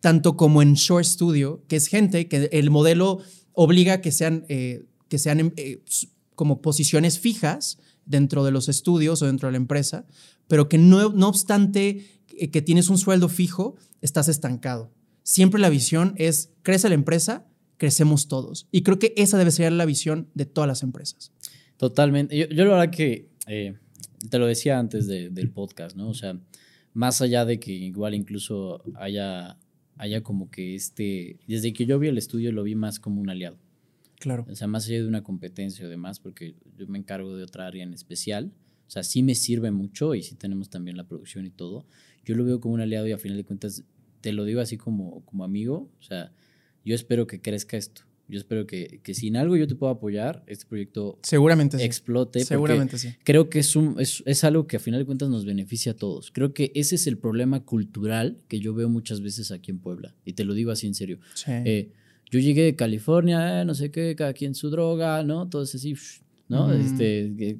[0.00, 3.18] Tanto como en Short Studio, que es gente que el modelo
[3.52, 5.82] obliga que sean, eh, que sean eh,
[6.40, 10.06] como posiciones fijas dentro de los estudios o dentro de la empresa,
[10.48, 12.06] pero que no, no obstante
[12.38, 14.90] eh, que tienes un sueldo fijo, estás estancado.
[15.22, 18.66] Siempre la visión es, crece la empresa, crecemos todos.
[18.72, 21.30] Y creo que esa debe ser la visión de todas las empresas.
[21.76, 22.38] Totalmente.
[22.38, 23.74] Yo, yo la verdad que eh,
[24.30, 26.08] te lo decía antes de- del podcast, ¿no?
[26.08, 26.40] O sea,
[26.94, 29.58] más allá de que igual incluso haya,
[29.98, 33.28] haya como que este, desde que yo vi el estudio lo vi más como un
[33.28, 33.58] aliado.
[34.20, 34.46] Claro.
[34.48, 37.66] O sea, más allá de una competencia o demás, porque yo me encargo de otra
[37.66, 38.52] área en especial.
[38.86, 41.86] O sea, sí me sirve mucho y sí tenemos también la producción y todo.
[42.24, 43.82] Yo lo veo como un aliado y a final de cuentas
[44.20, 45.90] te lo digo así como, como amigo.
[45.98, 46.32] O sea,
[46.84, 48.02] yo espero que crezca esto.
[48.28, 51.84] Yo espero que, que si en algo yo te puedo apoyar, este proyecto Seguramente sí.
[51.84, 52.40] explote.
[52.40, 53.14] porque Seguramente sí.
[53.24, 55.96] Creo que es, un, es, es algo que a final de cuentas nos beneficia a
[55.96, 56.30] todos.
[56.30, 60.14] Creo que ese es el problema cultural que yo veo muchas veces aquí en Puebla.
[60.24, 61.18] Y te lo digo así en serio.
[61.34, 61.50] Sí.
[61.50, 61.92] Eh,
[62.30, 65.48] yo llegué de California, eh, no sé qué, cada quien su droga, ¿no?
[65.48, 65.94] Todos así,
[66.48, 66.66] ¿no?
[66.66, 66.74] Ujú.
[66.74, 67.58] Este,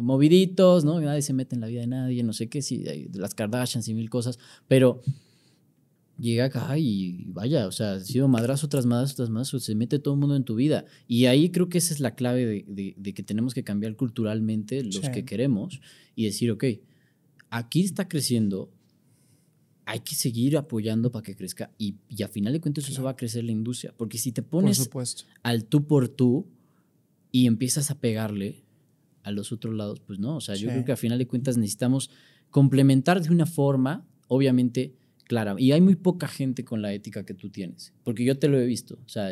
[0.00, 1.00] moviditos, ¿no?
[1.00, 3.94] Nadie se mete en la vida de nadie, no sé qué, sí, las Kardashians y
[3.94, 4.38] mil cosas,
[4.68, 5.00] pero
[6.18, 9.98] llega acá y vaya, o sea, ha sido madrazo tras madrazo tras madrazo, se mete
[9.98, 10.84] todo el mundo en tu vida.
[11.08, 13.96] Y ahí creo que esa es la clave de, de- de que tenemos que cambiar
[13.96, 15.10] culturalmente los Sí.
[15.12, 15.80] que queremos
[16.14, 16.64] y decir, ok,
[17.50, 18.70] aquí está creciendo,
[19.86, 23.10] hay que seguir apoyando para que crezca y, y a final de cuentas eso va
[23.10, 24.88] a crecer la industria, porque si te pones
[25.42, 26.46] al tú por tú
[27.30, 28.64] y empiezas a pegarle
[29.22, 31.56] a los otros lados, pues no, o sea, yo creo que a final de cuentas
[31.56, 32.10] necesitamos
[32.50, 35.56] complementar de una forma, obviamente, clara.
[35.58, 38.58] Y hay muy poca gente con la ética que tú tienes, porque yo te lo
[38.58, 39.30] he visto, o sea,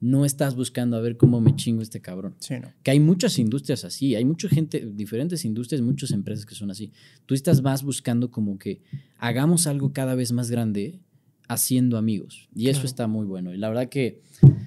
[0.00, 2.34] no estás buscando a ver cómo me chingo este cabrón.
[2.38, 2.72] Sí, no.
[2.82, 6.92] Que hay muchas industrias así, hay mucha gente, diferentes industrias, muchas empresas que son así.
[7.24, 8.82] Tú estás más buscando como que
[9.18, 11.00] hagamos algo cada vez más grande
[11.48, 12.48] haciendo amigos.
[12.54, 13.54] Y eso está muy bueno.
[13.54, 14.20] Y la verdad que,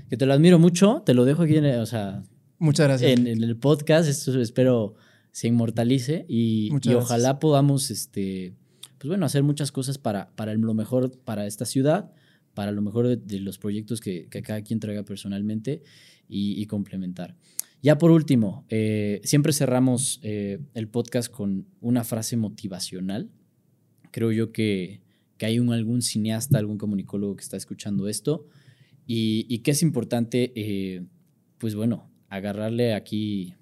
[0.09, 2.23] que te lo admiro mucho, te lo dejo aquí en, el- o sea,
[2.57, 3.11] Muchas gracias.
[3.19, 4.95] en, en el podcast, esto espero
[5.31, 8.53] se inmortalice y, y ojalá podamos, este,
[8.97, 12.11] pues bueno, hacer muchas cosas para, para lo mejor para esta ciudad,
[12.53, 15.83] para lo mejor de, los proyectos que, que cada quien traiga personalmente
[16.29, 17.35] y, complementar.
[17.81, 23.29] Ya por último, eh, siempre cerramos eh, el podcast con una frase motivacional.
[24.11, 25.01] Creo yo que,
[25.37, 28.47] que hay un, algún cineasta, algún comunicólogo que está escuchando esto
[29.07, 31.05] y, y que es importante, eh,
[31.57, 33.55] pues bueno, agarrarle aquí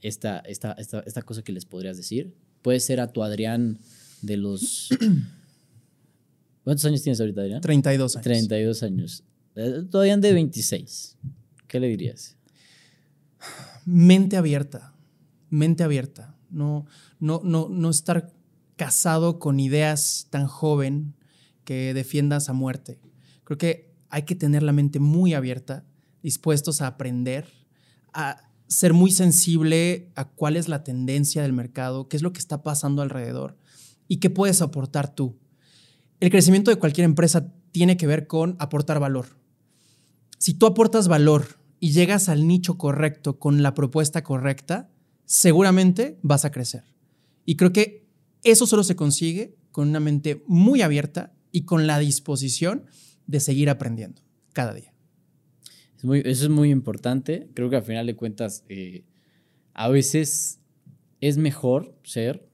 [0.00, 2.34] esta, esta, esta, esta cosa que les podrías decir.
[2.62, 3.78] Puede ser a tu Adrián
[4.22, 4.88] de los...
[6.68, 7.62] ¿Cuántos años tienes ahorita, Adrián?
[7.62, 8.24] 32 años.
[8.24, 9.24] 32 años.
[9.54, 11.16] Eh, Adrián de 26.
[11.66, 12.36] ¿qué le dirías?
[13.86, 14.94] Mente abierta,
[15.48, 16.36] mente abierta.
[16.50, 16.84] No,
[17.20, 18.34] no, no, no estar
[18.76, 21.14] casado con ideas tan joven
[21.64, 23.00] que defiendas a muerte.
[23.44, 25.86] Creo que hay que tener la mente muy abierta,
[26.22, 27.46] dispuestos a aprender,
[28.12, 32.40] a ser muy sensible a cuál es la tendencia del mercado, qué es lo que
[32.40, 33.56] está pasando alrededor
[34.06, 35.38] y qué puedes aportar tú.
[36.20, 39.38] El crecimiento de cualquier empresa tiene que ver con aportar valor.
[40.38, 44.90] Si tú aportas valor y llegas al nicho correcto con la propuesta correcta,
[45.24, 46.84] seguramente vas a crecer.
[47.44, 48.08] Y creo que
[48.42, 52.86] eso solo se consigue con una mente muy abierta y con la disposición
[53.26, 54.92] de seguir aprendiendo cada día.
[56.02, 57.48] eso es muy importante.
[57.54, 59.04] Creo que al final de cuentas, eh,
[59.74, 60.60] a veces
[61.20, 62.47] es mejor ser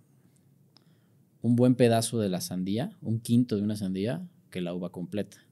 [1.45, 5.47] un buen pedazo de la sandía, un quinto de una sandía, que la uva completa.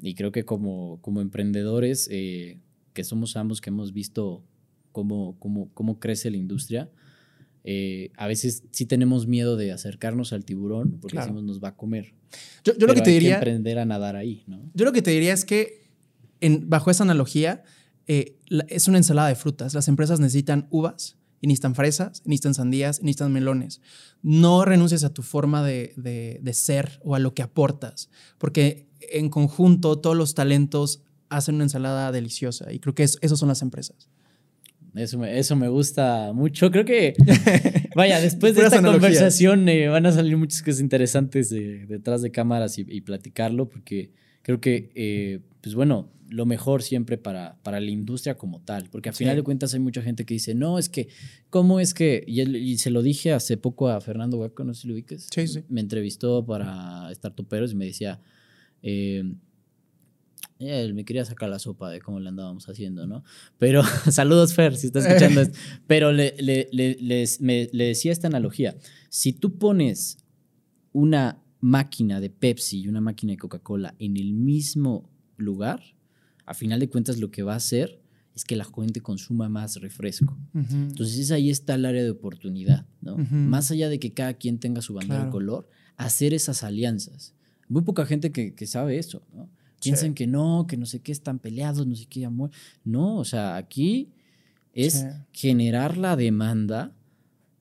[0.00, 2.60] Y creo que como, como emprendedores, eh,
[2.92, 4.44] que somos ambos, que hemos visto
[4.92, 6.88] cómo, cómo, cómo crece la industria,
[7.64, 11.76] eh, a veces sí tenemos miedo de acercarnos al tiburón porque decimos nos va a
[11.76, 12.14] comer.
[12.62, 13.38] Yo, lo que te diría.
[13.38, 15.90] aprender a nadar ahí, Yo lo que te diría es que,
[16.40, 17.64] en, bajo esa analogía,
[18.06, 18.36] eh,
[18.68, 19.74] es una ensalada de frutas.
[19.74, 23.82] Las empresas necesitan uvas, y necesitan fresas, necesitan sandías, necesitan melones.
[24.22, 29.28] No renuncies a tu forma de, de, ser o a lo que aportas, porque en
[29.28, 34.08] conjunto todos los talentos hacen una ensalada deliciosa y creo que eso, son las empresas.
[34.94, 36.70] Eso me, eso me gusta mucho.
[36.70, 37.14] Creo que,
[37.96, 42.78] vaya, después de esta conversación eh, van a salir muchas cosas interesantes detrás de cámaras
[42.78, 44.12] y, platicarlo, porque
[44.42, 49.10] creo que, eh, pues bueno, lo mejor siempre para, para la industria como tal, porque
[49.10, 51.08] al final de cuentas hay mucha gente que dice, no, es que,
[51.50, 52.24] ¿cómo es que?
[52.26, 55.28] Y, se lo dije hace poco a Fernando Hueco, no sé si lo ubiques.
[55.32, 55.62] Sí, sí.
[55.68, 58.20] Me entrevistó para Startuperos y me decía,
[58.82, 59.22] eh,
[60.58, 63.22] él me quería sacar la sopa de cómo le andábamos haciendo, ¿no?
[63.58, 65.56] Pero, saludos Fer, si estás escuchando esto.
[65.86, 68.76] Pero le, le, le, le decía esta analogía,
[69.10, 70.18] si tú pones
[70.92, 75.82] una máquina de Pepsi y una máquina de Coca-Cola en el mismo lugar,
[76.46, 78.00] a final de cuentas lo que va a hacer
[78.34, 80.38] es que la gente consuma más refresco.
[80.54, 83.16] Entonces ahí está el área de oportunidad, ¿no?
[83.16, 87.34] Más allá de que cada quien tenga su bandera de color, hacer esas alianzas.
[87.68, 89.48] Muy poca gente que, sabe eso, ¿no?
[89.82, 92.50] Piensan que no, que no sé qué, están peleados, no sé qué, amor.
[92.84, 94.10] No, o sea, aquí
[94.72, 96.94] es generar la demanda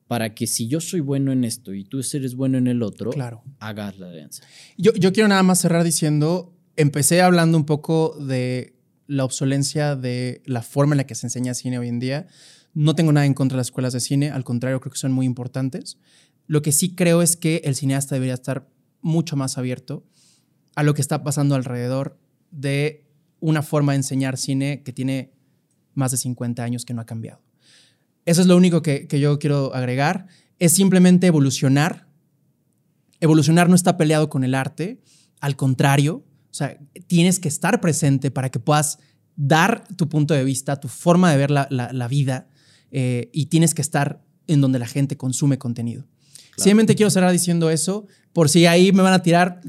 [0.07, 3.11] para que si yo soy bueno en esto y tú eres bueno en el otro,
[3.59, 4.43] hagas la alianza.
[4.77, 8.75] Yo, yo quiero nada más cerrar diciendo, empecé hablando un poco de
[9.07, 12.27] la obsolencia de la forma en la que se enseña cine hoy en día.
[12.73, 15.11] No tengo nada en contra de las escuelas de cine, al contrario, creo que son
[15.11, 15.97] muy importantes.
[16.47, 18.69] Lo que sí creo es que el cineasta debería estar
[19.01, 20.05] mucho más abierto
[20.75, 22.17] a lo que está pasando alrededor
[22.51, 23.05] de
[23.39, 25.33] una forma de enseñar cine que tiene
[25.93, 27.41] más de 50 años que no ha cambiado.
[28.25, 30.27] Eso es lo único que, que yo quiero agregar.
[30.59, 32.07] Es simplemente evolucionar.
[33.19, 35.01] Evolucionar no está peleado con el arte,
[35.41, 36.77] al contrario, o sea,
[37.07, 38.99] tienes que estar presente para que puedas
[39.37, 42.49] dar tu punto de vista, tu forma de ver la, vida
[42.91, 46.05] eh, y tienes que estar en donde la gente consume contenido.
[46.57, 49.61] Simplemente quiero cerrar diciendo eso, por si ahí me van a tirar,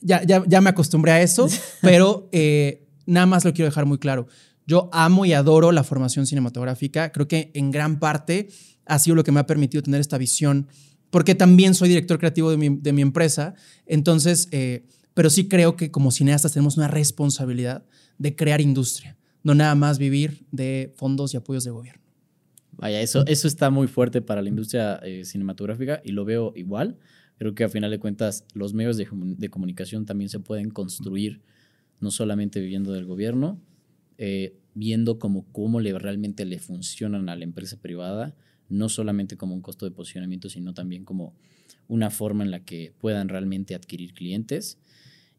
[0.00, 1.48] ya, ya, me acostumbré a eso,
[1.82, 4.28] pero eh, nada más lo quiero dejar muy claro.
[4.66, 8.48] Yo amo y adoro la formación cinematográfica, creo que en gran parte
[8.86, 10.68] ha sido lo que me ha permitido tener esta visión,
[11.10, 14.46] porque también soy director creativo de mi, de mi empresa, entonces...
[14.52, 14.86] Eh,
[15.18, 17.84] pero sí creo que como cineastas tenemos una responsabilidad
[18.18, 22.04] de crear industria, no nada más vivir de fondos y apoyos de gobierno.
[22.70, 26.98] Vaya, eso, eso está muy fuerte para la industria eh, cinematográfica y lo veo igual.
[27.36, 31.42] Creo que a final de cuentas los medios de, comunicación también se pueden construir,
[31.98, 33.60] no solamente viviendo del gobierno,
[34.18, 38.36] eh, viendo como cómo le, realmente le funcionan a la empresa privada,
[38.68, 41.34] no solamente como un costo de posicionamiento, sino también como
[41.88, 44.78] una forma en la que puedan realmente adquirir clientes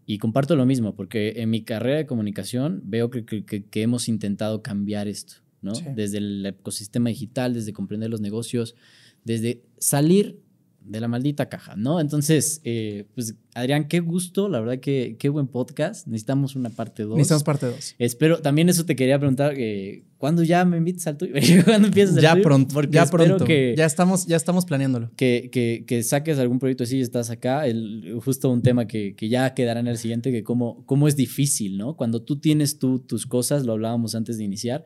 [0.06, 4.64] y comparto lo mismo, porque en mi carrera de comunicación veo que, que, hemos intentado
[4.64, 5.74] cambiar esto, ¿no?
[5.95, 8.76] Desde el ecosistema digital, desde comprender los negocios,
[9.24, 10.41] desde salir
[10.82, 12.00] de la maldita caja, ¿no?
[12.00, 16.08] Entonces, eh, pues Adrián, qué gusto, la verdad que qué buen podcast.
[16.08, 17.16] Necesitamos una parte 2.
[17.16, 17.96] Necesitamos parte 2.
[18.00, 21.34] Espero, también eso te quería preguntar, eh, ¿cuándo ya me invites al tuyo?
[21.66, 25.12] ¿Cuándo empiezas el ya Pronto, Porque ya pronto, que, ya estamos, ya estamos planeándolo.
[25.16, 29.16] Que, que, que saques algún proyecto así y estás acá, el, justo un tema que,
[29.16, 31.98] que, ya quedará en el siguiente, que cómo, cómo es difícil, ¿no?
[31.98, 34.86] Cuando tú tienes tú tus cosas, lo hablábamos antes de iniciar,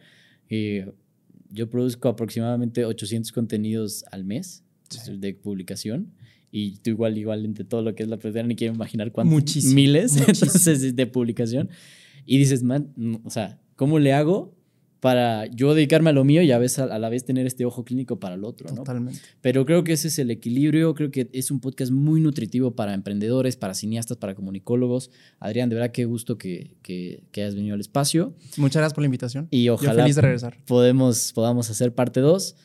[0.50, 0.92] eh,
[1.50, 4.64] yo produzco aproximadamente 800 contenidos al mes
[5.20, 6.14] de publicación.
[6.52, 9.66] Y tú igual, igual entre todo lo que es la producción, ni quiero imaginar cuántos
[9.66, 10.16] miles
[10.96, 11.70] de publicación.
[12.26, 14.56] Y dices, man, o sea, ¿cómo le hago
[15.00, 17.84] para yo dedicarme a lo mío y a, vez, a la vez tener este ojo
[17.84, 18.70] clínico para el otro?
[18.70, 18.76] ¿no?
[18.76, 19.20] Totalmente.
[19.42, 22.94] Pero creo que ese es el equilibrio, creo que es un podcast muy nutritivo para
[22.94, 25.12] emprendedores, para cineastas, para comunicólogos.
[25.40, 28.34] Adrián, de verdad qué gusto que, que, que hayas venido al espacio.
[28.58, 29.48] Muchas gracias por la invitación.
[29.52, 30.58] Y Yo ojalá feliz de regresar.
[30.66, 32.56] podemos, podamos hacer parte 2,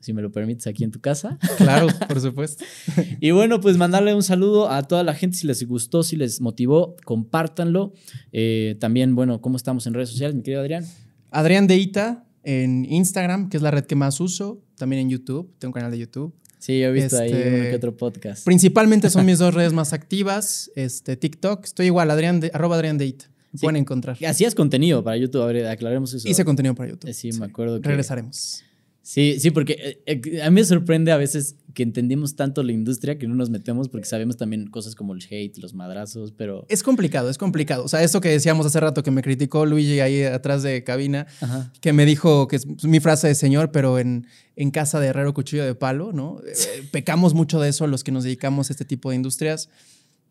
[0.00, 1.38] si me lo permites, aquí en tu casa.
[1.58, 2.64] Claro, por supuesto.
[3.20, 6.40] Y bueno, pues mandarle un saludo a toda la gente, si les gustó, si les
[6.40, 7.92] motivó, compártanlo.
[8.32, 10.84] Eh, también, bueno, ¿cómo estamos en redes sociales, mi querido Adrián?
[11.30, 14.60] Adrián Deita en Instagram, que es la red que más uso.
[14.76, 16.34] También en YouTube, tengo un canal de YouTube.
[16.58, 18.44] Sí, he visto ahí Este, uno que otro podcast.
[18.44, 20.70] Principalmente son mis dos redes más activas.
[20.76, 23.26] Este, TikTok, estoy igual, Adrián de, arroba Adrián Deita.
[23.54, 23.60] Sí.
[23.66, 24.16] pueden encontrar.
[24.26, 26.28] Hacías contenido para YouTube, a ver, aclaremos eso.
[26.28, 27.08] Hice contenido para YouTube.
[27.08, 28.64] Eh, sí, me acuerdo que- Regresaremos.
[29.04, 32.72] Sí, sí, porque eh, eh, a mí me sorprende a veces que entendimos tanto la
[32.72, 36.64] industria que no nos metemos porque sabemos también cosas como el hate, los madrazos, pero...
[36.70, 37.84] Es complicado, es complicado.
[37.84, 41.26] O sea, esto que decíamos hace rato que me criticó Luigi ahí atrás de cabina,
[41.42, 41.70] Ajá.
[41.82, 44.26] que me dijo que es mi frase de señor, pero en,
[44.56, 46.40] en casa de herrero cuchillo de palo, ¿no?
[46.46, 49.68] Eh, Pecamos mucho de eso los que nos dedicamos a este tipo de industrias,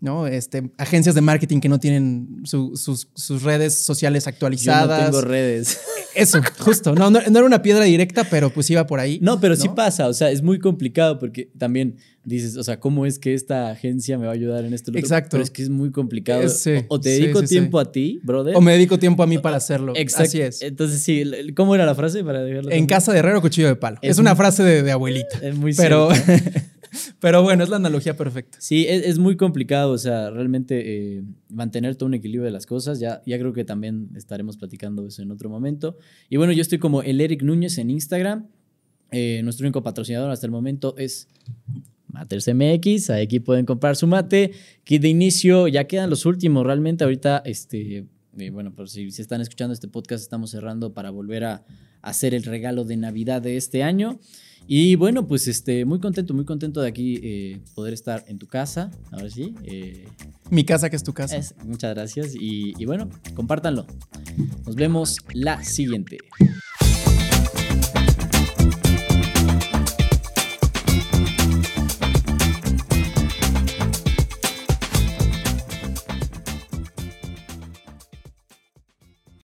[0.03, 0.27] ¿no?
[0.27, 5.05] Este, agencias de marketing que no tienen su- sus, sus redes sociales Yo no actualizadas.
[5.05, 5.79] tengo redes.
[6.13, 6.93] Eso, justo.
[6.93, 9.17] No, no, no era una piedra directa, pero pues iba por ahí.
[9.21, 11.95] No, pero sí pasa, o sea, es muy complicado porque también
[12.25, 14.91] dices, o sea, ¿cómo es que esta agencia me va a ayudar en esto?
[14.93, 15.29] Exacto.
[15.31, 16.43] Pero es que es muy complicado.
[16.43, 17.55] Eh, sí, o, o te dedico sí, sí.
[17.55, 18.55] tiempo a ti, brother.
[18.57, 19.93] O me dedico tiempo a mí para hacerlo.
[19.95, 20.27] Exacto.
[20.27, 20.61] Así es.
[20.61, 21.23] Entonces, sí,
[21.55, 22.71] ¿cómo era la frase para dejarlo?
[22.71, 23.97] En casa de herrero cuchillo de palo.
[24.01, 25.39] Es Es, una muy- frase de, de abuelita.
[25.41, 26.59] Es muy Pero, cierto.
[27.19, 28.57] pero bueno, es la analogía perfecta.
[28.61, 32.65] Sí, es, es muy complicado, o sea, realmente eh, mantener todo un equilibrio de las
[32.65, 32.99] cosas.
[32.99, 35.97] Ya, ya creo que también estaremos platicando eso en otro momento.
[36.29, 38.47] Y bueno, yo estoy como el Eric Núñez en Instagram.
[39.11, 41.27] Eh, nuestro único patrocinador hasta el momento es
[42.07, 43.09] Maters MX.
[43.11, 44.51] Aquí pueden comprar su mate.
[44.83, 46.65] Kit de inicio, ya quedan los últimos.
[46.65, 48.05] Realmente ahorita, este,
[48.37, 51.65] eh, bueno, por si, si están escuchando este podcast, estamos cerrando para volver a,
[52.03, 54.19] hacer el regalo de Navidad de este año.
[54.67, 58.47] Y bueno, pues este, muy contento, muy contento de aquí eh, poder estar en tu
[58.47, 58.91] casa.
[59.11, 59.53] Ahora sí.
[59.63, 60.07] eh,
[60.49, 61.37] Mi casa que es tu casa.
[61.37, 62.33] es- muchas gracias.
[62.35, 63.85] Y, y bueno, compártanlo.
[64.65, 66.17] Nos vemos la siguiente.